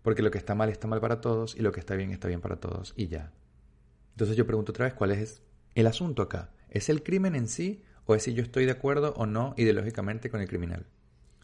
Porque 0.04 0.22
lo 0.22 0.32
que 0.32 0.38
está 0.38 0.56
mal 0.56 0.70
está 0.70 0.88
mal 0.88 1.02
para 1.02 1.20
todos 1.20 1.56
y 1.56 1.62
lo 1.62 1.72
que 1.72 1.80
está 1.80 1.96
bien 1.96 2.12
está 2.12 2.28
bien 2.28 2.42
para 2.42 2.58
todos 2.58 2.94
y 2.96 3.08
ya. 3.08 3.34
Entonces 4.12 4.38
yo 4.38 4.46
pregunto 4.46 4.72
otra 4.72 4.86
vez 4.86 4.94
cuál 4.94 5.12
es 5.12 5.42
el 5.76 5.88
asunto 5.88 6.22
acá. 6.22 6.52
¿Es 6.70 6.90
el 6.90 7.04
crimen 7.04 7.36
en 7.36 7.48
sí 7.48 7.84
o 8.06 8.16
es 8.16 8.24
si 8.24 8.34
yo 8.34 8.44
estoy 8.44 8.66
de 8.66 8.72
acuerdo 8.72 9.14
o 9.18 9.26
no 9.26 9.54
ideológicamente 9.58 10.30
con 10.30 10.42
el 10.42 10.48
criminal? 10.48 10.86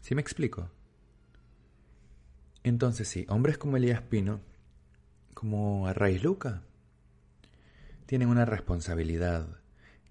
¿Sí 0.00 0.14
me 0.14 0.20
explico? 0.20 0.70
Entonces 2.62 3.08
sí, 3.08 3.26
hombres 3.28 3.58
como 3.58 3.76
Elías 3.76 4.02
Pino, 4.02 4.40
como 5.34 5.86
Arraiz 5.86 6.22
Luca, 6.22 6.62
tienen 8.06 8.28
una 8.28 8.44
responsabilidad, 8.44 9.48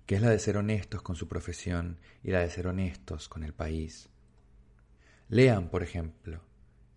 que 0.06 0.16
es 0.16 0.22
la 0.22 0.30
de 0.30 0.40
ser 0.40 0.58
honestos 0.58 1.02
con 1.02 1.16
su 1.16 1.28
profesión 1.28 2.00
y 2.24 2.32
la 2.32 2.40
de 2.40 2.50
ser 2.50 2.68
honestos 2.68 3.28
con 3.30 3.44
el 3.44 3.54
país. 3.54 4.10
Lean, 5.30 5.70
por 5.70 5.84
ejemplo, 5.84 6.42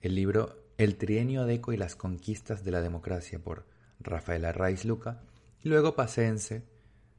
el 0.00 0.14
libro 0.14 0.68
el 0.78 0.96
trienio 0.96 1.42
Adeco 1.42 1.72
y 1.72 1.76
las 1.76 1.96
conquistas 1.96 2.62
de 2.62 2.70
la 2.70 2.80
democracia 2.80 3.40
por 3.40 3.66
Rafael 3.98 4.44
Arraiz 4.44 4.84
Luca, 4.84 5.22
y 5.62 5.68
luego 5.68 5.96
paséense, 5.96 6.62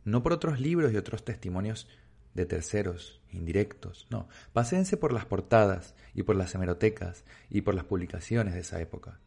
no 0.09 0.23
por 0.23 0.33
otros 0.33 0.59
libros 0.59 0.91
y 0.93 0.97
otros 0.97 1.23
testimonios 1.23 1.87
de 2.33 2.45
terceros, 2.45 3.21
indirectos, 3.31 4.07
no, 4.09 4.27
paséense 4.53 4.97
por 4.97 5.13
las 5.13 5.25
portadas 5.25 5.95
y 6.13 6.23
por 6.23 6.35
las 6.35 6.53
hemerotecas 6.55 7.25
y 7.49 7.61
por 7.61 7.75
las 7.75 7.85
publicaciones 7.85 8.53
de 8.53 8.61
esa 8.61 8.79
época. 8.81 9.19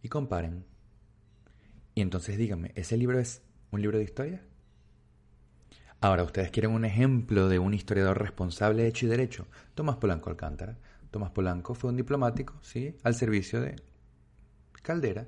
y 0.00 0.08
comparen. 0.08 0.64
Y 1.94 2.02
entonces 2.02 2.38
díganme, 2.38 2.70
¿ese 2.76 2.96
libro 2.96 3.18
es 3.18 3.42
un 3.72 3.82
libro 3.82 3.98
de 3.98 4.04
historia? 4.04 4.42
Ahora, 6.00 6.22
¿ustedes 6.22 6.52
quieren 6.52 6.70
un 6.70 6.84
ejemplo 6.84 7.48
de 7.48 7.58
un 7.58 7.74
historiador 7.74 8.20
responsable 8.20 8.86
hecho 8.86 9.06
y 9.06 9.08
derecho? 9.08 9.48
Tomás 9.74 9.96
Polanco 9.96 10.30
Alcántara. 10.30 10.78
Tomás 11.10 11.32
Polanco 11.32 11.74
fue 11.74 11.90
un 11.90 11.96
diplomático, 11.96 12.54
¿sí? 12.62 12.96
Al 13.02 13.16
servicio 13.16 13.60
de 13.60 13.74
Caldera 14.82 15.26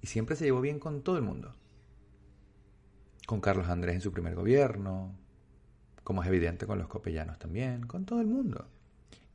y 0.00 0.06
siempre 0.06 0.36
se 0.36 0.44
llevó 0.44 0.62
bien 0.62 0.78
con 0.78 1.02
todo 1.02 1.16
el 1.16 1.22
mundo. 1.22 1.54
Con 3.30 3.40
Carlos 3.40 3.68
Andrés 3.68 3.94
en 3.94 4.00
su 4.00 4.10
primer 4.10 4.34
gobierno, 4.34 5.16
como 6.02 6.20
es 6.20 6.28
evidente 6.28 6.66
con 6.66 6.78
los 6.78 6.88
copellanos 6.88 7.38
también, 7.38 7.86
con 7.86 8.04
todo 8.04 8.20
el 8.20 8.26
mundo. 8.26 8.66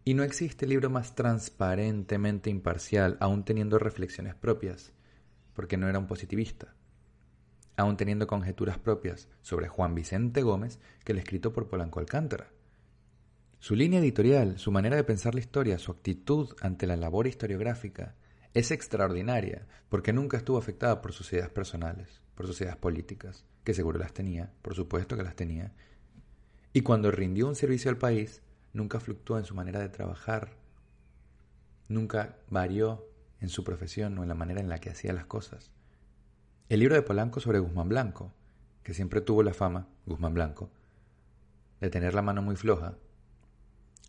Y 0.03 0.15
no 0.15 0.23
existe 0.23 0.67
libro 0.67 0.89
más 0.89 1.15
transparentemente 1.15 2.49
imparcial, 2.49 3.15
aún 3.21 3.45
teniendo 3.45 3.79
reflexiones 3.79 4.35
propias, 4.35 4.91
porque 5.53 5.77
no 5.77 5.87
era 5.87 5.97
un 5.97 6.07
positivista, 6.07 6.75
aún 7.77 7.95
teniendo 7.95 8.27
conjeturas 8.27 8.77
propias 8.79 9.29
sobre 9.41 9.69
Juan 9.69 9.95
Vicente 9.95 10.41
Gómez 10.41 10.81
que 11.05 11.13
el 11.13 11.19
escrito 11.19 11.53
por 11.53 11.69
Polanco 11.69 12.01
Alcántara. 12.01 12.49
Su 13.59 13.75
línea 13.75 14.01
editorial, 14.01 14.59
su 14.59 14.73
manera 14.73 14.97
de 14.97 15.05
pensar 15.05 15.35
la 15.35 15.39
historia, 15.39 15.79
su 15.79 15.93
actitud 15.93 16.49
ante 16.59 16.85
la 16.85 16.97
labor 16.97 17.27
historiográfica 17.27 18.15
es 18.53 18.71
extraordinaria, 18.71 19.65
porque 19.87 20.11
nunca 20.11 20.35
estuvo 20.35 20.57
afectada 20.57 21.01
por 21.01 21.13
sus 21.13 21.31
ideas 21.31 21.49
personales, 21.49 22.21
por 22.35 22.45
sus 22.45 22.59
ideas 22.59 22.75
políticas, 22.75 23.45
que 23.65 23.73
seguro 23.73 23.99
las 23.99 24.13
tenía, 24.13 24.53
por 24.61 24.75
supuesto 24.75 25.17
que 25.17 25.23
las 25.23 25.35
tenía, 25.35 25.73
y 26.71 26.81
cuando 26.81 27.11
rindió 27.11 27.47
un 27.47 27.55
servicio 27.55 27.89
al 27.91 27.97
país, 27.97 28.41
nunca 28.71 28.99
fluctuó 28.99 29.37
en 29.37 29.45
su 29.45 29.55
manera 29.55 29.79
de 29.79 29.89
trabajar, 29.89 30.51
nunca 31.89 32.37
varió 32.49 33.05
en 33.41 33.49
su 33.49 33.63
profesión 33.63 34.17
o 34.17 34.23
en 34.23 34.29
la 34.29 34.35
manera 34.35 34.61
en 34.61 34.69
la 34.69 34.79
que 34.79 34.91
hacía 34.91 35.13
las 35.13 35.25
cosas. 35.25 35.71
El 36.69 36.79
libro 36.79 36.95
de 36.95 37.01
Polanco 37.01 37.39
sobre 37.39 37.59
Guzmán 37.59 37.89
Blanco, 37.89 38.31
que 38.83 38.93
siempre 38.93 39.21
tuvo 39.21 39.41
la 39.43 39.53
fama, 39.53 39.87
Guzmán 40.05 40.33
Blanco, 40.33 40.69
de 41.81 41.89
tener 41.89 42.13
la 42.13 42.21
mano 42.21 42.41
muy 42.41 42.55
floja, 42.55 42.97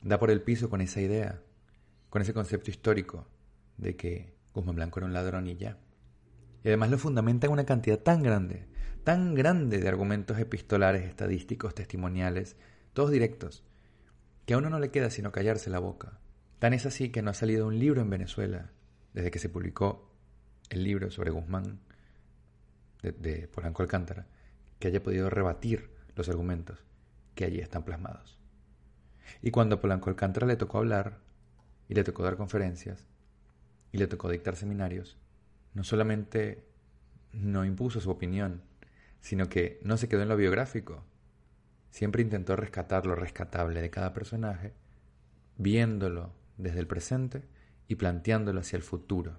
da 0.03 0.19
por 0.19 0.31
el 0.31 0.43
piso 0.43 0.69
con 0.69 0.81
esa 0.81 1.01
idea, 1.01 1.41
con 2.11 2.21
ese 2.21 2.35
concepto 2.35 2.71
histórico 2.71 3.27
de 3.79 3.97
que 3.97 4.35
Guzmán 4.53 4.77
Blanco 4.77 5.01
era 5.01 5.07
un 5.07 5.13
ladrón 5.13 5.47
y 5.47 5.57
ya. 5.57 5.79
Y 6.65 6.69
además 6.69 6.91
lo 6.91 6.99
fundamenta 6.99 7.47
en 7.47 7.53
una 7.53 7.65
cantidad 7.65 7.99
tan 7.99 8.23
grande 8.23 8.67
tan 9.07 9.37
grande 9.37 9.79
de 9.79 9.87
argumentos 9.87 10.37
epistolares, 10.37 11.05
estadísticos, 11.05 11.77
testimoniales, 11.77 12.57
todos 12.93 13.13
directos, 13.13 13.63
que 14.47 14.55
a 14.55 14.59
uno 14.59 14.69
no 14.69 14.81
le 14.81 14.91
queda 14.91 15.11
sino 15.11 15.31
callarse 15.31 15.71
la 15.71 15.79
boca. 15.79 16.19
Tan 16.59 16.75
es 16.75 16.87
así 16.87 17.11
que 17.11 17.23
no 17.23 17.31
ha 17.31 17.35
salido 17.35 17.69
un 17.69 17.79
libro 17.79 18.01
en 18.01 18.11
Venezuela 18.11 18.73
desde 19.15 19.31
que 19.31 19.39
se 19.39 19.49
publicó 19.49 20.13
el 20.71 20.83
libro 20.83 21.13
sobre 21.13 21.31
Guzmán 21.31 21.79
de, 23.01 23.47
Polanco 23.47 23.83
Alcántara, 23.83 24.27
que 24.81 24.89
haya 24.89 25.01
podido 25.01 25.31
rebatir 25.31 25.89
los 26.17 26.29
argumentos 26.29 26.85
que 27.37 27.45
allí 27.45 27.61
están 27.61 27.85
plasmados. 27.85 28.41
Y 29.41 29.53
cuando 29.53 29.77
a 29.77 29.81
Polanco 29.81 30.11
Alcántara 30.11 30.49
le 30.49 30.57
tocó 30.57 30.79
hablar, 30.79 31.21
y 31.89 31.95
le 31.95 32.03
tocó 32.03 32.25
dar 32.25 32.37
conferencias, 32.37 33.07
y 33.93 33.99
le 33.99 34.09
tocó 34.09 34.29
dictar 34.29 34.57
seminarios, 34.57 35.17
no 35.77 35.85
solamente 35.85 36.65
no 37.33 37.67
impuso 37.67 38.01
su 38.01 38.11
opinión, 38.11 38.63
sino 39.21 39.51
que 39.51 39.79
no 39.83 39.99
se 39.99 40.09
quedó 40.09 40.23
en 40.23 40.31
lo 40.31 40.37
biográfico. 40.39 41.05
Siempre 41.91 42.23
intentó 42.23 42.57
rescatar 42.57 43.05
lo 43.05 43.15
rescatable 43.15 43.83
de 43.83 43.91
cada 43.91 44.15
personaje, 44.15 44.73
viéndolo 45.59 46.33
desde 46.57 46.81
el 46.81 46.87
presente 46.87 47.47
y 47.89 47.97
planteándolo 47.97 48.61
hacia 48.61 48.79
el 48.79 48.83
futuro, 48.83 49.39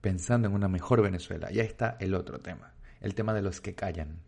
pensando 0.00 0.48
en 0.48 0.54
una 0.54 0.66
mejor 0.66 1.00
Venezuela. 1.00 1.52
Y 1.52 1.60
ahí 1.60 1.66
está 1.66 1.96
el 2.00 2.14
otro 2.14 2.40
tema, 2.40 2.74
el 3.00 3.14
tema 3.14 3.32
de 3.32 3.42
los 3.42 3.60
que 3.60 3.76
callan, 3.76 4.18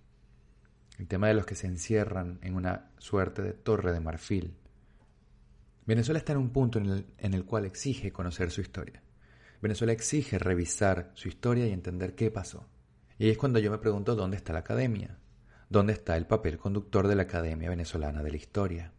el 1.00 1.08
tema 1.08 1.26
de 1.26 1.34
los 1.34 1.46
que 1.46 1.56
se 1.56 1.66
encierran 1.66 2.38
en 2.42 2.54
una 2.54 2.92
suerte 2.98 3.42
de 3.42 3.54
torre 3.54 3.92
de 3.92 3.98
marfil. 3.98 4.54
Venezuela 5.84 6.18
está 6.18 6.30
en 6.30 6.38
un 6.38 6.50
punto 6.50 6.78
en 6.78 6.86
el, 6.86 7.06
en 7.18 7.34
el 7.34 7.44
cual 7.44 7.64
exige 7.64 8.12
conocer 8.12 8.52
su 8.52 8.60
historia. 8.60 9.02
Venezuela 9.60 9.92
exige 9.92 10.38
revisar 10.38 11.10
su 11.14 11.28
historia 11.28 11.66
y 11.66 11.72
entender 11.72 12.14
qué 12.14 12.30
pasó. 12.30 12.66
Y 13.18 13.28
es 13.28 13.36
cuando 13.36 13.58
yo 13.58 13.70
me 13.70 13.78
pregunto 13.78 14.16
dónde 14.16 14.38
está 14.38 14.54
la 14.54 14.60
academia, 14.60 15.18
dónde 15.68 15.92
está 15.92 16.16
el 16.16 16.26
papel 16.26 16.56
conductor 16.56 17.06
de 17.06 17.14
la 17.14 17.22
Academia 17.22 17.68
Venezolana 17.68 18.22
de 18.22 18.30
la 18.30 18.36
Historia. 18.38 18.92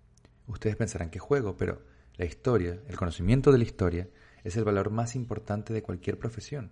Ustedes 0.45 0.75
pensarán 0.75 1.09
que 1.09 1.17
juego, 1.17 1.57
pero 1.57 1.81
la 2.15 2.25
historia, 2.25 2.79
el 2.87 2.97
conocimiento 2.97 3.51
de 3.51 3.57
la 3.57 3.63
historia, 3.63 4.09
es 4.43 4.55
el 4.55 4.63
valor 4.63 4.91
más 4.91 5.15
importante 5.15 5.73
de 5.73 5.81
cualquier 5.81 6.19
profesión. 6.19 6.71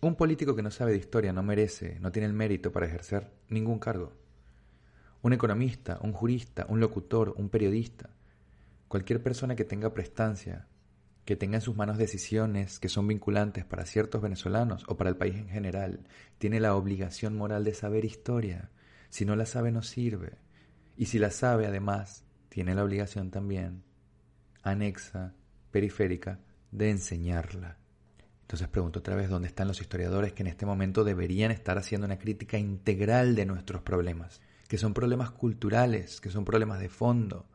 Un 0.00 0.16
político 0.16 0.56
que 0.56 0.62
no 0.62 0.72
sabe 0.72 0.90
de 0.90 0.98
historia 0.98 1.32
no 1.32 1.44
merece, 1.44 2.00
no 2.00 2.10
tiene 2.10 2.26
el 2.26 2.32
mérito 2.32 2.72
para 2.72 2.86
ejercer 2.86 3.30
ningún 3.48 3.78
cargo. 3.78 4.12
Un 5.22 5.32
economista, 5.32 6.00
un 6.02 6.12
jurista, 6.12 6.66
un 6.68 6.80
locutor, 6.80 7.34
un 7.36 7.48
periodista, 7.48 8.10
cualquier 8.88 9.22
persona 9.22 9.54
que 9.54 9.64
tenga 9.64 9.94
prestancia, 9.94 10.66
que 11.24 11.36
tenga 11.36 11.56
en 11.56 11.62
sus 11.62 11.76
manos 11.76 11.98
decisiones 11.98 12.80
que 12.80 12.88
son 12.88 13.06
vinculantes 13.06 13.64
para 13.64 13.86
ciertos 13.86 14.20
venezolanos 14.20 14.84
o 14.88 14.96
para 14.96 15.10
el 15.10 15.16
país 15.16 15.36
en 15.36 15.48
general, 15.48 16.00
tiene 16.38 16.58
la 16.60 16.74
obligación 16.74 17.36
moral 17.36 17.64
de 17.64 17.74
saber 17.74 18.04
historia. 18.04 18.70
Si 19.08 19.24
no 19.24 19.36
la 19.36 19.46
sabe, 19.46 19.70
no 19.70 19.82
sirve. 19.82 20.38
Y 20.96 21.06
si 21.06 21.18
la 21.18 21.30
sabe, 21.30 21.66
además, 21.66 22.24
tiene 22.48 22.74
la 22.74 22.84
obligación 22.84 23.30
también, 23.30 23.82
anexa, 24.62 25.34
periférica, 25.70 26.40
de 26.70 26.90
enseñarla. 26.90 27.78
Entonces 28.42 28.68
pregunto 28.68 28.98
otra 28.98 29.14
vez 29.14 29.30
dónde 29.30 29.48
están 29.48 29.68
los 29.68 29.80
historiadores 29.80 30.32
que 30.32 30.42
en 30.42 30.48
este 30.48 30.66
momento 30.66 31.04
deberían 31.04 31.50
estar 31.50 31.78
haciendo 31.78 32.06
una 32.06 32.18
crítica 32.18 32.58
integral 32.58 33.34
de 33.34 33.46
nuestros 33.46 33.82
problemas, 33.82 34.42
que 34.68 34.76
son 34.76 34.92
problemas 34.92 35.30
culturales, 35.30 36.20
que 36.20 36.30
son 36.30 36.44
problemas 36.44 36.80
de 36.80 36.88
fondo. 36.88 37.46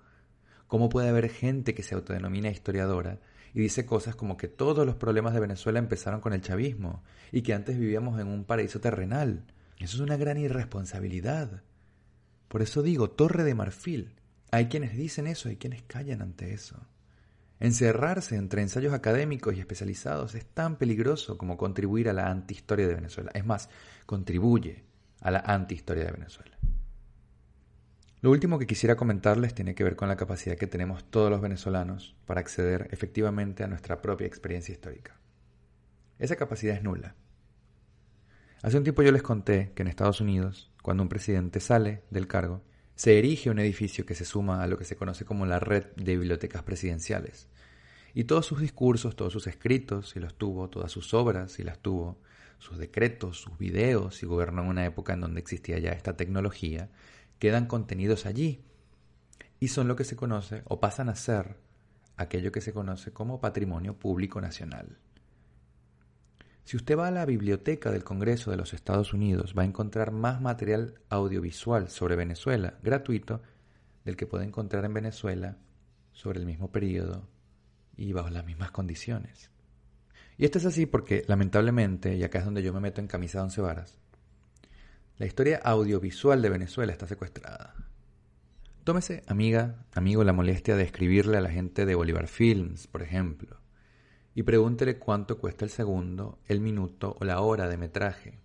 ¿Cómo 0.68 0.90
puede 0.90 1.10
haber 1.10 1.30
gente 1.30 1.76
que 1.76 1.84
se 1.84 1.96
autodenomina 1.96 2.50
historiadora 2.50 3.20
y 3.58 3.62
dice 3.62 3.88
cosas 3.88 4.16
como 4.16 4.38
que 4.38 4.48
todos 4.48 4.86
los 4.86 4.98
problemas 4.98 5.34
de 5.34 5.40
Venezuela 5.40 5.80
empezaron 5.80 6.22
con 6.22 6.32
el 6.32 6.42
chavismo 6.42 7.02
y 7.32 7.42
que 7.42 7.56
antes 7.56 7.80
vivíamos 7.80 8.20
en 8.22 8.28
un 8.28 8.44
paraíso 8.44 8.80
terrenal. 8.80 9.46
Eso 9.80 9.96
es 9.96 10.00
una 10.00 10.16
gran 10.16 10.38
irresponsabilidad. 10.38 11.64
Por 12.50 12.62
eso 12.62 12.84
digo, 12.84 13.10
torre 13.10 13.44
de 13.44 13.56
marfil. 13.56 14.14
Hay 14.52 14.68
quienes 14.68 14.96
dicen 14.96 15.26
eso, 15.26 15.50
hay 15.50 15.56
quienes 15.56 15.82
callan 15.82 16.22
ante 16.22 16.54
eso. 16.54 16.78
Encerrarse 17.60 18.36
entre 18.36 18.62
ensayos 18.62 18.94
académicos 18.94 19.56
y 19.56 19.60
especializados 19.60 20.36
es 20.36 20.46
tan 20.46 20.76
peligroso 20.76 21.40
como 21.40 21.58
contribuir 21.58 22.10
a 22.10 22.14
la 22.14 22.30
antihistoria 22.30 22.88
de 22.88 22.94
Venezuela. 22.94 23.32
Es 23.34 23.48
más, 23.48 23.70
contribuye 24.06 24.84
a 25.20 25.32
la 25.32 25.40
antihistoria 25.40 26.06
de 26.06 26.12
Venezuela. 26.12 26.56
Lo 28.20 28.32
último 28.32 28.58
que 28.58 28.66
quisiera 28.66 28.96
comentarles 28.96 29.54
tiene 29.54 29.76
que 29.76 29.84
ver 29.84 29.96
con 29.96 30.08
la 30.08 30.18
capacidad 30.18 30.58
que 30.58 30.66
tenemos 30.66 31.04
todos 31.12 31.30
los 31.30 31.40
venezolanos 31.40 32.16
para 32.26 32.40
acceder 32.42 32.88
efectivamente 32.92 33.64
a 33.64 33.68
nuestra 33.68 34.02
propia 34.02 34.26
experiencia 34.26 34.72
histórica. 34.72 35.20
Esa 36.18 36.36
capacidad 36.36 36.76
es 36.76 36.82
nula. 36.82 37.16
Hace 38.64 38.78
un 38.78 38.84
tiempo 38.84 39.04
yo 39.04 39.12
les 39.12 39.22
conté 39.22 39.72
que 39.76 39.84
en 39.84 39.88
Estados 39.88 40.20
Unidos, 40.20 40.72
cuando 40.82 41.04
un 41.04 41.10
presidente 41.10 41.60
sale 41.60 42.02
del 42.10 42.28
cargo, 42.28 42.64
se 42.96 43.20
erige 43.20 43.52
un 43.52 43.60
edificio 43.60 44.08
que 44.08 44.16
se 44.16 44.26
suma 44.26 44.64
a 44.64 44.68
lo 44.68 44.80
que 44.80 44.86
se 44.86 44.96
conoce 44.96 45.24
como 45.24 45.46
la 45.46 45.60
red 45.60 45.86
de 45.96 46.18
bibliotecas 46.18 46.64
presidenciales. 46.64 47.48
Y 48.16 48.24
todos 48.24 48.48
sus 48.48 48.60
discursos, 48.60 49.16
todos 49.16 49.32
sus 49.32 49.46
escritos, 49.46 50.10
si 50.10 50.20
los 50.20 50.34
tuvo, 50.34 50.72
todas 50.72 50.92
sus 50.92 51.14
obras, 51.14 51.52
si 51.52 51.64
las 51.64 51.78
tuvo, 51.78 52.18
sus 52.58 52.80
decretos, 52.80 53.40
sus 53.40 53.60
videos, 53.60 54.16
si 54.16 54.26
gobernó 54.26 54.64
en 54.64 54.70
una 54.70 54.86
época 54.88 55.14
en 55.14 55.22
donde 55.22 55.40
existía 55.40 55.78
ya 55.78 55.92
esta 55.92 56.18
tecnología, 56.18 56.90
quedan 57.40 57.66
contenidos 57.66 58.26
allí 58.26 58.64
y 59.60 59.70
son 59.70 59.88
lo 59.88 59.96
que 59.96 60.04
se 60.04 60.16
conoce 60.16 60.64
o 60.66 60.80
pasan 60.80 61.10
a 61.10 61.16
ser 61.16 61.58
aquello 62.16 62.52
que 62.52 62.62
se 62.62 62.74
conoce 62.74 63.12
como 63.12 63.40
patrimonio 63.40 63.98
público 63.98 64.42
nacional. 64.42 64.98
Si 66.64 66.76
usted 66.76 66.98
va 66.98 67.08
a 67.08 67.12
la 67.12 67.26
biblioteca 67.26 67.92
del 67.92 68.04
Congreso 68.04 68.52
de 68.52 68.58
los 68.58 68.74
Estados 68.74 69.14
Unidos, 69.14 69.54
va 69.58 69.62
a 69.62 69.66
encontrar 69.66 70.12
más 70.12 70.42
material 70.42 70.96
audiovisual 71.08 71.90
sobre 71.90 72.18
Venezuela, 72.18 72.78
gratuito, 72.84 73.42
del 74.04 74.18
que 74.18 74.28
puede 74.28 74.44
encontrar 74.44 74.84
en 74.84 74.94
Venezuela 74.94 75.58
sobre 76.12 76.40
el 76.40 76.46
mismo 76.46 76.72
periodo 76.72 77.28
y 77.96 78.12
bajo 78.12 78.30
las 78.30 78.46
mismas 78.46 78.72
condiciones. 78.72 79.50
Y 80.38 80.46
esto 80.46 80.58
es 80.58 80.66
así 80.66 80.86
porque, 80.86 81.24
lamentablemente, 81.28 82.16
y 82.16 82.24
acá 82.24 82.40
es 82.40 82.46
donde 82.46 82.64
yo 82.64 82.74
me 82.74 82.80
meto 82.80 83.00
en 83.00 83.08
camisa 83.08 83.38
de 83.40 83.44
once 83.46 83.62
varas, 83.62 83.98
la 85.18 85.26
historia 85.26 85.60
audiovisual 85.64 86.42
de 86.42 86.50
Venezuela 86.50 86.92
está 86.92 87.08
secuestrada. 87.08 87.74
Tómese, 88.84 89.24
amiga, 89.28 89.86
amigo, 89.94 90.24
la 90.24 90.32
molestia 90.32 90.76
de 90.76 90.84
escribirle 90.84 91.38
a 91.38 91.42
la 91.42 91.50
gente 91.50 91.86
de 91.86 91.96
Bolívar 91.96 92.28
Films, 92.28 92.88
por 92.88 93.02
ejemplo, 93.02 93.60
y 94.36 94.44
pregúntele 94.44 95.00
cuánto 95.00 95.40
cuesta 95.40 95.66
el 95.66 95.72
segundo, 95.72 96.40
el 96.46 96.62
minuto 96.62 97.18
o 97.20 97.26
la 97.26 97.42
hora 97.42 97.68
de 97.68 97.78
metraje. 97.78 98.40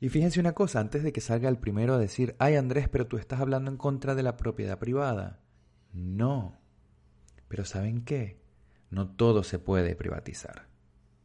Y 0.00 0.08
fíjense 0.08 0.40
una 0.40 0.52
cosa, 0.52 0.80
antes 0.80 1.02
de 1.02 1.12
que 1.12 1.20
salga 1.20 1.48
el 1.48 1.58
primero 1.58 1.94
a 1.94 1.98
decir, 1.98 2.34
ay 2.38 2.56
Andrés, 2.56 2.88
pero 2.88 3.06
tú 3.06 3.18
estás 3.18 3.40
hablando 3.40 3.70
en 3.70 3.76
contra 3.76 4.14
de 4.14 4.22
la 4.22 4.36
propiedad 4.36 4.78
privada. 4.78 5.40
No. 5.92 6.58
Pero 7.48 7.64
¿saben 7.64 8.04
qué? 8.04 8.40
No 8.90 9.10
todo 9.10 9.42
se 9.42 9.58
puede 9.58 9.94
privatizar. 9.96 10.68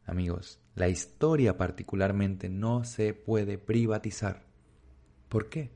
amigos, 0.04 0.60
la 0.74 0.88
historia 0.88 1.56
particularmente 1.56 2.48
no 2.48 2.84
se 2.84 3.14
puede 3.14 3.58
privatizar. 3.58 4.44
¿Por 5.28 5.48
qué? 5.48 5.70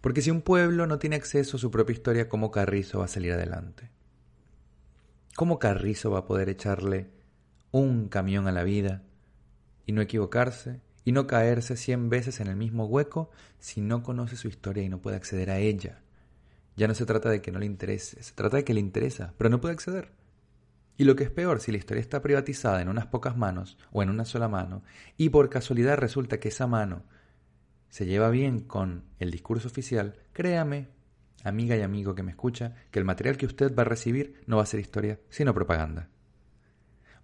Porque 0.00 0.22
si 0.22 0.30
un 0.30 0.42
pueblo 0.42 0.86
no 0.86 0.98
tiene 0.98 1.16
acceso 1.16 1.56
a 1.56 1.60
su 1.60 1.70
propia 1.70 1.94
historia, 1.94 2.28
¿cómo 2.28 2.50
Carrizo 2.50 3.00
va 3.00 3.06
a 3.06 3.08
salir 3.08 3.32
adelante? 3.32 3.90
¿Cómo 5.36 5.58
Carrizo 5.58 6.10
va 6.10 6.20
a 6.20 6.26
poder 6.26 6.48
echarle 6.48 7.10
un 7.70 8.08
camión 8.08 8.46
a 8.46 8.52
la 8.52 8.64
vida 8.64 9.02
y 9.86 9.92
no 9.92 10.02
equivocarse 10.02 10.80
y 11.04 11.12
no 11.12 11.26
caerse 11.26 11.76
cien 11.76 12.08
veces 12.08 12.40
en 12.40 12.48
el 12.48 12.56
mismo 12.56 12.86
hueco 12.86 13.30
si 13.58 13.80
no 13.80 14.02
conoce 14.02 14.36
su 14.36 14.48
historia 14.48 14.82
y 14.82 14.88
no 14.88 15.00
puede 15.00 15.16
acceder 15.16 15.50
a 15.50 15.58
ella? 15.58 16.00
Ya 16.76 16.88
no 16.88 16.94
se 16.94 17.06
trata 17.06 17.28
de 17.28 17.42
que 17.42 17.52
no 17.52 17.58
le 17.58 17.66
interese, 17.66 18.22
se 18.22 18.34
trata 18.34 18.58
de 18.58 18.64
que 18.64 18.74
le 18.74 18.80
interesa, 18.80 19.34
pero 19.36 19.50
no 19.50 19.60
puede 19.60 19.74
acceder. 19.74 20.10
Y 21.02 21.04
lo 21.04 21.16
que 21.16 21.24
es 21.24 21.30
peor, 21.30 21.58
si 21.58 21.72
la 21.72 21.78
historia 21.78 22.00
está 22.00 22.22
privatizada 22.22 22.80
en 22.80 22.88
unas 22.88 23.06
pocas 23.06 23.36
manos 23.36 23.76
o 23.90 24.04
en 24.04 24.08
una 24.08 24.24
sola 24.24 24.46
mano, 24.46 24.84
y 25.16 25.30
por 25.30 25.50
casualidad 25.50 25.98
resulta 25.98 26.38
que 26.38 26.50
esa 26.50 26.68
mano 26.68 27.02
se 27.88 28.06
lleva 28.06 28.30
bien 28.30 28.60
con 28.60 29.02
el 29.18 29.32
discurso 29.32 29.66
oficial, 29.66 30.14
créame, 30.32 30.90
amiga 31.42 31.76
y 31.76 31.82
amigo 31.82 32.14
que 32.14 32.22
me 32.22 32.30
escucha, 32.30 32.76
que 32.92 33.00
el 33.00 33.04
material 33.04 33.36
que 33.36 33.46
usted 33.46 33.74
va 33.74 33.82
a 33.82 33.86
recibir 33.86 34.44
no 34.46 34.58
va 34.58 34.62
a 34.62 34.66
ser 34.66 34.78
historia, 34.78 35.18
sino 35.28 35.52
propaganda. 35.52 36.08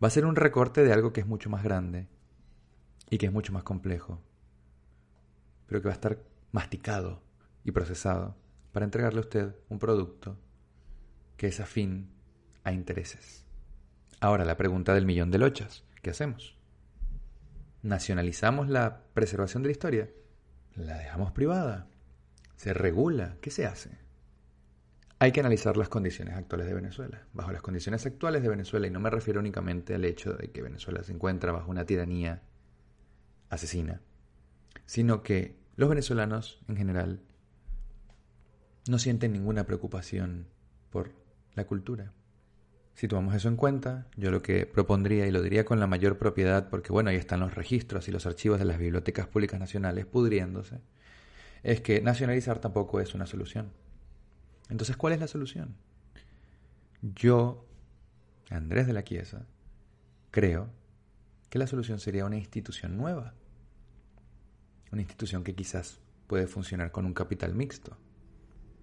Va 0.02 0.08
a 0.08 0.10
ser 0.10 0.26
un 0.26 0.34
recorte 0.34 0.82
de 0.82 0.92
algo 0.92 1.12
que 1.12 1.20
es 1.20 1.26
mucho 1.28 1.48
más 1.48 1.62
grande 1.62 2.08
y 3.08 3.18
que 3.18 3.26
es 3.26 3.32
mucho 3.32 3.52
más 3.52 3.62
complejo, 3.62 4.20
pero 5.68 5.80
que 5.80 5.86
va 5.86 5.92
a 5.92 6.00
estar 6.00 6.18
masticado 6.50 7.22
y 7.62 7.70
procesado 7.70 8.34
para 8.72 8.84
entregarle 8.84 9.20
a 9.20 9.22
usted 9.22 9.54
un 9.68 9.78
producto 9.78 10.36
que 11.36 11.46
es 11.46 11.60
afín 11.60 12.10
a 12.64 12.72
intereses. 12.72 13.47
Ahora, 14.20 14.44
la 14.44 14.56
pregunta 14.56 14.94
del 14.94 15.06
millón 15.06 15.30
de 15.30 15.38
lochas. 15.38 15.84
¿Qué 16.02 16.10
hacemos? 16.10 16.56
¿Nacionalizamos 17.82 18.68
la 18.68 19.02
preservación 19.14 19.62
de 19.62 19.68
la 19.68 19.72
historia? 19.72 20.10
¿La 20.74 20.98
dejamos 20.98 21.32
privada? 21.32 21.86
¿Se 22.56 22.74
regula? 22.74 23.36
¿Qué 23.40 23.50
se 23.50 23.66
hace? 23.66 23.98
Hay 25.20 25.32
que 25.32 25.40
analizar 25.40 25.76
las 25.76 25.88
condiciones 25.88 26.34
actuales 26.34 26.66
de 26.66 26.74
Venezuela. 26.74 27.26
Bajo 27.32 27.52
las 27.52 27.62
condiciones 27.62 28.06
actuales 28.06 28.42
de 28.42 28.48
Venezuela, 28.48 28.86
y 28.86 28.90
no 28.90 29.00
me 29.00 29.10
refiero 29.10 29.40
únicamente 29.40 29.94
al 29.94 30.04
hecho 30.04 30.32
de 30.32 30.50
que 30.50 30.62
Venezuela 30.62 31.02
se 31.04 31.12
encuentra 31.12 31.52
bajo 31.52 31.70
una 31.70 31.86
tiranía 31.86 32.42
asesina, 33.50 34.00
sino 34.86 35.22
que 35.22 35.56
los 35.76 35.88
venezolanos 35.88 36.60
en 36.68 36.76
general 36.76 37.20
no 38.88 38.98
sienten 38.98 39.32
ninguna 39.32 39.64
preocupación 39.64 40.48
por 40.90 41.12
la 41.54 41.66
cultura. 41.66 42.12
Si 42.98 43.06
tomamos 43.06 43.32
eso 43.36 43.46
en 43.46 43.54
cuenta, 43.54 44.08
yo 44.16 44.32
lo 44.32 44.42
que 44.42 44.66
propondría, 44.66 45.24
y 45.28 45.30
lo 45.30 45.40
diría 45.40 45.64
con 45.64 45.78
la 45.78 45.86
mayor 45.86 46.18
propiedad, 46.18 46.68
porque 46.68 46.90
bueno, 46.90 47.10
ahí 47.10 47.16
están 47.16 47.38
los 47.38 47.54
registros 47.54 48.08
y 48.08 48.10
los 48.10 48.26
archivos 48.26 48.58
de 48.58 48.64
las 48.64 48.76
bibliotecas 48.76 49.28
públicas 49.28 49.60
nacionales 49.60 50.04
pudriéndose, 50.04 50.80
es 51.62 51.80
que 51.80 52.00
nacionalizar 52.00 52.58
tampoco 52.58 52.98
es 52.98 53.14
una 53.14 53.26
solución. 53.26 53.70
Entonces, 54.68 54.96
¿cuál 54.96 55.12
es 55.12 55.20
la 55.20 55.28
solución? 55.28 55.76
Yo, 57.00 57.68
Andrés 58.50 58.88
de 58.88 58.94
la 58.94 59.04
Quiesa, 59.04 59.46
creo 60.32 60.68
que 61.50 61.60
la 61.60 61.68
solución 61.68 62.00
sería 62.00 62.24
una 62.24 62.36
institución 62.36 62.96
nueva. 62.96 63.34
Una 64.90 65.02
institución 65.02 65.44
que 65.44 65.54
quizás 65.54 66.00
puede 66.26 66.48
funcionar 66.48 66.90
con 66.90 67.06
un 67.06 67.14
capital 67.14 67.54
mixto 67.54 67.96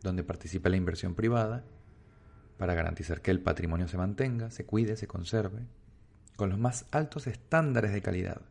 donde 0.03 0.23
participe 0.23 0.69
la 0.69 0.77
inversión 0.77 1.15
privada 1.15 1.65
para 2.57 2.73
garantizar 2.73 3.21
que 3.21 3.31
el 3.31 3.41
patrimonio 3.41 3.87
se 3.87 3.97
mantenga, 3.97 4.51
se 4.51 4.65
cuide, 4.65 4.95
se 4.95 5.07
conserve, 5.07 5.65
con 6.35 6.49
los 6.49 6.59
más 6.59 6.85
altos 6.91 7.27
estándares 7.27 7.91
de 7.91 8.01
calidad, 8.01 8.41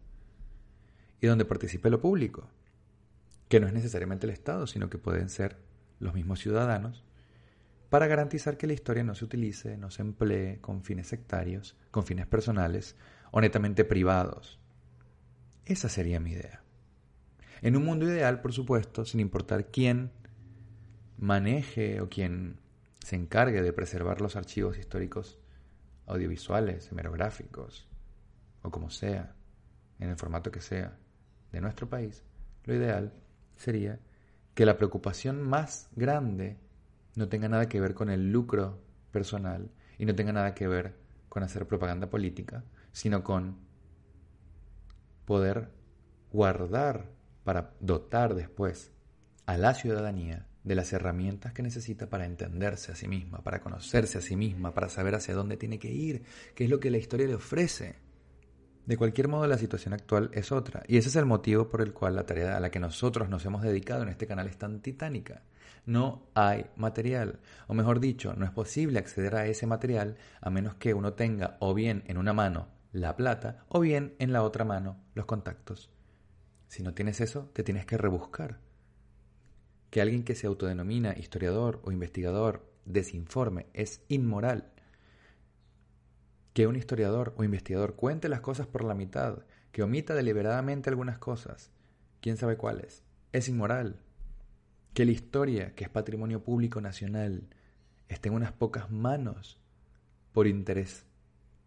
y 1.21 1.27
donde 1.27 1.45
participe 1.45 1.91
lo 1.91 2.01
público, 2.01 2.49
que 3.49 3.61
no 3.61 3.67
es 3.67 3.73
necesariamente 3.73 4.27
el 4.27 4.33
Estado, 4.33 4.67
sino 4.67 4.91
que 4.91 4.99
pueden 4.99 5.29
ser 5.29 5.57
los 6.01 6.15
mismos 6.15 6.41
ciudadanos, 6.41 7.05
para 7.89 8.07
garantizar 8.07 8.57
que 8.57 8.67
la 8.67 8.73
historia 8.73 9.05
no 9.05 9.15
se 9.15 9.25
utilice, 9.25 9.77
no 9.77 9.91
se 9.91 10.03
emplee 10.03 10.61
con 10.61 10.83
fines 10.83 11.07
sectarios, 11.07 11.77
con 11.91 12.05
fines 12.05 12.27
personales 12.27 12.97
o 13.31 13.41
netamente 13.41 13.85
privados. 13.85 14.59
Esa 15.65 15.89
sería 15.89 16.21
mi 16.21 16.33
idea. 16.33 16.63
En 17.63 17.77
un 17.77 17.85
mundo 17.85 18.07
ideal, 18.07 18.41
por 18.41 18.53
supuesto, 18.53 19.05
sin 19.05 19.21
importar 19.21 19.71
quién 19.71 20.11
maneje 21.17 22.01
o 22.01 22.09
quien 22.09 22.59
se 23.05 23.17
encargue 23.17 23.61
de 23.61 23.75
preservar 23.75 24.23
los 24.23 24.35
archivos 24.35 24.79
históricos 24.79 25.39
audiovisuales, 26.07 26.91
hemerográficos, 26.91 27.87
o 28.63 28.71
como 28.71 28.89
sea, 28.89 29.35
en 29.99 30.09
el 30.09 30.17
formato 30.17 30.51
que 30.51 30.63
sea, 30.63 30.97
de 31.53 31.61
nuestro 31.61 31.87
país, 31.87 32.25
lo 32.65 32.75
ideal 32.75 33.13
sería 33.57 34.01
que 34.55 34.65
la 34.65 34.79
preocupación 34.79 35.43
más 35.43 35.91
grande 35.95 36.57
no 37.15 37.29
tenga 37.29 37.47
nada 37.47 37.69
que 37.69 37.79
ver 37.79 37.93
con 37.93 38.09
el 38.09 38.33
lucro 38.33 38.81
personal 39.11 39.71
y 39.99 40.07
no 40.07 40.15
tenga 40.15 40.33
nada 40.33 40.55
que 40.55 40.67
ver 40.67 40.97
con 41.29 41.43
hacer 41.43 41.67
propaganda 41.67 42.09
política, 42.09 42.65
sino 42.93 43.23
con 43.23 43.59
poder 45.27 45.69
guardar 46.33 47.11
para 47.45 47.75
dotar 47.81 48.35
después 48.35 48.93
a 49.45 49.59
la 49.59 49.75
ciudadanía 49.75 50.47
de 50.65 50.75
las 50.75 50.93
herramientas 50.93 51.53
que 51.53 51.63
necesita 51.63 52.09
para 52.09 52.25
entenderse 52.25 52.91
a 52.91 52.97
sí 52.97 53.07
misma, 53.07 53.45
para 53.45 53.61
conocerse 53.61 54.19
a 54.19 54.23
sí 54.23 54.35
misma, 54.35 54.75
para 54.75 54.89
saber 54.89 55.15
hacia 55.15 55.35
dónde 55.35 55.59
tiene 55.59 55.79
que 55.79 55.93
ir, 55.93 56.23
qué 56.55 56.65
es 56.65 56.71
lo 56.71 56.81
que 56.81 56.91
la 56.91 56.97
historia 56.97 57.27
le 57.27 57.35
ofrece. 57.35 57.97
De 58.87 58.97
cualquier 58.97 59.29
modo, 59.29 59.47
la 59.47 59.59
situación 59.59 59.95
actual 59.95 60.31
es 60.33 60.53
otra, 60.53 60.83
y 60.89 60.97
ese 60.97 61.09
es 61.09 61.17
el 61.17 61.27
motivo 61.27 61.69
por 61.69 61.83
el 61.83 61.93
cual 61.93 62.17
la 62.17 62.27
tarea 62.27 62.57
a 62.57 62.61
la 62.61 62.71
que 62.71 62.81
nosotros 62.81 63.29
nos 63.29 63.45
hemos 63.45 63.63
dedicado 63.63 64.03
en 64.03 64.09
este 64.09 64.27
canal 64.27 64.47
es 64.47 64.59
tan 64.59 64.81
titánica. 64.81 65.43
No 65.87 66.29
hay 66.35 66.67
material, 66.77 67.41
o 67.67 67.75
mejor 67.75 68.01
dicho, 68.01 68.35
no 68.35 68.47
es 68.47 68.51
posible 68.51 68.99
acceder 68.99 69.37
a 69.37 69.47
ese 69.47 69.67
material 69.67 70.17
a 70.41 70.49
menos 70.49 70.75
que 70.77 70.95
uno 70.95 71.13
tenga 71.13 71.59
o 71.61 71.75
bien 71.75 72.05
en 72.07 72.17
una 72.17 72.33
mano 72.33 72.69
la 72.93 73.17
plata 73.17 73.65
o 73.69 73.81
bien 73.81 74.15
en 74.19 74.33
la 74.33 74.43
otra 74.43 74.65
mano 74.65 75.03
los 75.15 75.27
contactos. 75.27 75.91
Si 76.69 76.83
no 76.83 76.95
tienes 76.95 77.21
eso, 77.21 77.51
te 77.53 77.63
tienes 77.63 77.85
que 77.87 77.99
rebuscar 77.99 78.64
que 79.95 80.01
alguien 80.01 80.25
que 80.25 80.35
se 80.35 80.49
autodenomina 80.49 81.17
historiador 81.17 81.81
o 81.85 81.93
investigador 81.93 82.69
desinforme 82.85 83.67
es 83.75 84.03
inmoral. 84.09 84.73
Que 86.53 86.67
un 86.67 86.75
historiador 86.75 87.33
o 87.37 87.45
investigador 87.45 87.95
cuente 87.95 88.29
las 88.29 88.41
cosas 88.41 88.67
por 88.67 88.83
la 88.83 88.97
mitad, 88.97 89.45
que 89.71 89.85
omita 89.85 90.17
deliberadamente 90.17 90.91
algunas 90.91 91.19
cosas, 91.19 91.71
quién 92.21 92.37
sabe 92.37 92.57
cuáles, 92.57 93.05
es 93.31 93.49
inmoral. 93.49 94.01
Que 94.95 95.05
la 95.05 95.13
historia, 95.13 95.77
que 95.77 95.85
es 95.85 95.91
patrimonio 95.91 96.43
público 96.43 96.81
nacional, 96.81 97.47
esté 98.09 98.31
en 98.31 98.35
unas 98.35 98.51
pocas 98.51 98.91
manos 98.91 99.61
por 100.33 100.49
interés 100.49 101.07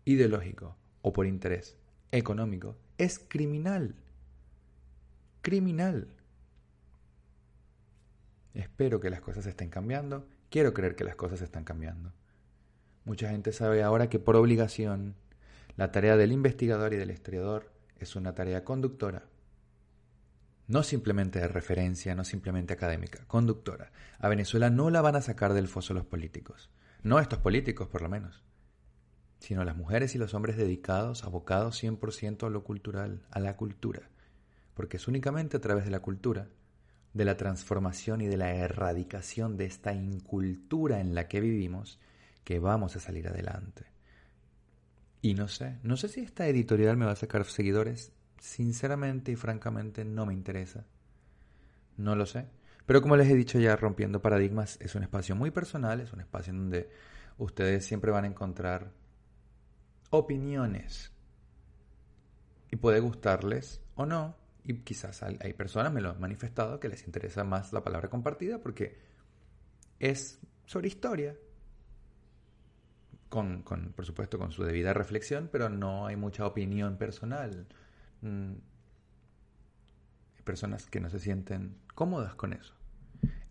ideológico 0.03 0.75
o 1.01 1.13
por 1.13 1.27
interés 1.27 1.77
económico, 2.11 2.75
es 2.97 3.19
criminal. 3.19 3.95
Criminal. 5.41 6.16
Espero 8.57 8.99
que 8.99 9.11
las 9.11 9.21
cosas 9.21 9.45
estén 9.45 9.69
cambiando. 9.69 10.27
Quiero 10.49 10.73
creer 10.73 10.95
que 10.95 11.03
las 11.03 11.15
cosas 11.15 11.43
están 11.43 11.63
cambiando. 11.63 12.11
Mucha 13.05 13.29
gente 13.29 13.53
sabe 13.53 13.83
ahora 13.83 14.09
que 14.09 14.17
por 14.17 14.35
obligación 14.35 15.15
la 15.75 15.91
tarea 15.91 16.17
del 16.17 16.31
investigador 16.31 16.91
y 16.91 16.97
del 16.97 17.11
historiador 17.11 17.71
es 17.99 18.15
una 18.15 18.33
tarea 18.33 18.63
conductora. 18.63 19.25
No 20.65 20.81
simplemente 20.81 21.39
de 21.39 21.47
referencia, 21.47 22.15
no 22.15 22.23
simplemente 22.23 22.73
académica, 22.73 23.25
conductora. 23.27 23.91
A 24.17 24.27
Venezuela 24.27 24.71
no 24.71 24.89
la 24.89 25.01
van 25.01 25.15
a 25.17 25.21
sacar 25.21 25.53
del 25.53 25.67
foso 25.67 25.93
los 25.93 26.05
políticos. 26.05 26.71
No 27.03 27.19
estos 27.19 27.37
políticos, 27.37 27.87
por 27.87 28.01
lo 28.01 28.09
menos. 28.09 28.43
Sino 29.37 29.65
las 29.65 29.77
mujeres 29.77 30.15
y 30.15 30.17
los 30.17 30.33
hombres 30.33 30.57
dedicados, 30.57 31.23
abocados 31.23 31.81
100% 31.83 32.47
a 32.47 32.49
lo 32.49 32.63
cultural, 32.63 33.21
a 33.29 33.39
la 33.39 33.55
cultura. 33.55 34.09
Porque 34.73 34.97
es 34.97 35.07
únicamente 35.07 35.57
a 35.57 35.61
través 35.61 35.85
de 35.85 35.91
la 35.91 35.99
cultura 35.99 36.47
de 37.17 37.25
la 37.25 37.35
transformación 37.35 38.21
y 38.21 38.27
de 38.27 38.37
la 38.37 38.53
erradicación 38.53 39.57
de 39.57 39.65
esta 39.65 39.91
incultura 39.91 41.01
en 41.01 41.15
la 41.15 41.27
que 41.27 41.41
vivimos 41.41 41.99
que 42.43 42.59
vamos 42.59 42.95
a 42.95 42.99
salir 42.99 43.27
adelante. 43.27 43.85
Y 45.21 45.33
no 45.33 45.47
sé, 45.47 45.79
no 45.81 45.97
sé 45.97 46.07
si 46.09 46.21
esta 46.21 46.47
editorial 46.47 46.95
me 46.95 47.05
va 47.05 47.13
a 47.13 47.17
sacar 47.17 47.43
seguidores. 47.45 48.13
Sinceramente 48.39 49.31
y 49.31 49.35
francamente 49.35 50.05
no 50.05 50.27
me 50.27 50.33
interesa. 50.33 50.85
No 51.97 52.15
lo 52.15 52.27
sé. 52.27 52.45
Pero 52.85 53.01
como 53.01 53.17
les 53.17 53.27
he 53.29 53.35
dicho 53.35 53.59
ya, 53.59 53.75
Rompiendo 53.75 54.21
Paradigmas 54.21 54.77
es 54.79 54.93
un 54.93 55.01
espacio 55.01 55.35
muy 55.35 55.49
personal, 55.49 55.99
es 55.99 56.13
un 56.13 56.21
espacio 56.21 56.51
en 56.51 56.59
donde 56.59 56.89
ustedes 57.39 57.83
siempre 57.83 58.11
van 58.11 58.25
a 58.25 58.27
encontrar 58.27 58.91
opiniones. 60.11 61.11
Y 62.69 62.75
puede 62.75 62.99
gustarles 62.99 63.81
o 63.95 64.05
no, 64.05 64.35
y 64.67 64.79
quizás 64.79 65.23
hay 65.23 65.53
personas, 65.53 65.93
me 65.93 66.01
lo 66.01 66.09
han 66.09 66.19
manifestado, 66.19 66.77
que 66.77 66.89
les 66.89 67.05
interesa 67.05 67.45
más 67.45 67.71
la 67.71 67.85
palabra 67.85 68.09
compartida 68.09 68.59
porque 68.59 68.99
es 69.97 70.41
sobre 70.65 70.89
historia. 70.89 71.37
con, 73.29 73.63
por 73.63 74.05
supuesto, 74.05 74.37
con 74.37 74.51
su 74.51 74.63
debida 74.63 74.93
reflexión, 74.93 75.47
pero 75.49 75.69
no 75.69 76.05
hay 76.05 76.17
mucha 76.17 76.45
opinión 76.45 76.97
personal. 76.97 77.65
Mm, 78.21 78.55
hay 80.35 80.43
personas 80.43 80.85
que 80.85 80.99
no 80.99 81.09
se 81.09 81.19
sienten 81.19 81.77
cómodas 81.95 82.35
con 82.35 82.51
eso. 82.51 82.73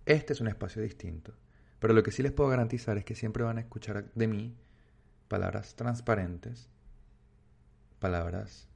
Este 0.05 0.35
es 0.35 0.41
un 0.43 0.49
espacio 0.49 0.83
distinto, 0.83 1.33
pero 1.79 1.95
lo 1.95 2.03
que 2.03 2.11
sí 2.11 2.23
les 2.23 2.33
puedo 2.33 2.51
garantizar 2.51 2.99
es 2.99 3.07
que 3.07 3.15
siempre 3.15 3.43
van 3.43 3.57
a 3.57 3.63
escuchar 3.63 4.13
de 4.13 4.27
mí 4.29 4.55
palabras 5.29 5.77
transparentes, 5.77 6.69
palabras 8.01 8.69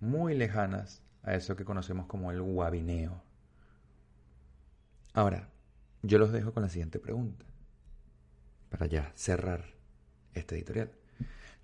muy 0.00 0.34
lejanas 0.34 1.03
a 1.24 1.34
eso 1.34 1.56
que 1.56 1.64
conocemos 1.64 2.06
como 2.06 2.30
el 2.30 2.40
guabineo. 2.42 3.22
Ahora, 5.12 5.48
yo 6.02 6.18
los 6.18 6.32
dejo 6.32 6.52
con 6.52 6.62
la 6.62 6.68
siguiente 6.68 6.98
pregunta, 6.98 7.44
para 8.68 8.86
ya 8.86 9.12
cerrar 9.14 9.64
este 10.34 10.56
editorial. 10.56 10.92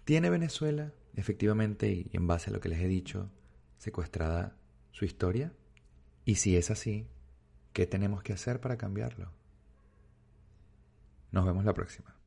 ¿Tiene 0.04 0.30
Venezuela, 0.30 0.92
efectivamente, 1.14 1.90
y 1.90 2.10
en 2.12 2.26
base 2.26 2.50
a 2.50 2.52
lo 2.52 2.60
que 2.60 2.68
les 2.68 2.80
he 2.80 2.88
dicho, 2.88 3.30
secuestrada 3.78 4.56
su 4.92 5.04
historia? 5.04 5.52
Y 6.24 6.36
si 6.36 6.56
es 6.56 6.70
así, 6.70 7.08
¿qué 7.72 7.86
tenemos 7.86 8.22
que 8.22 8.32
hacer 8.32 8.60
para 8.60 8.78
cambiarlo? 8.78 9.30
Nos 11.32 11.44
vemos 11.44 11.64
la 11.64 11.74
próxima. 11.74 12.19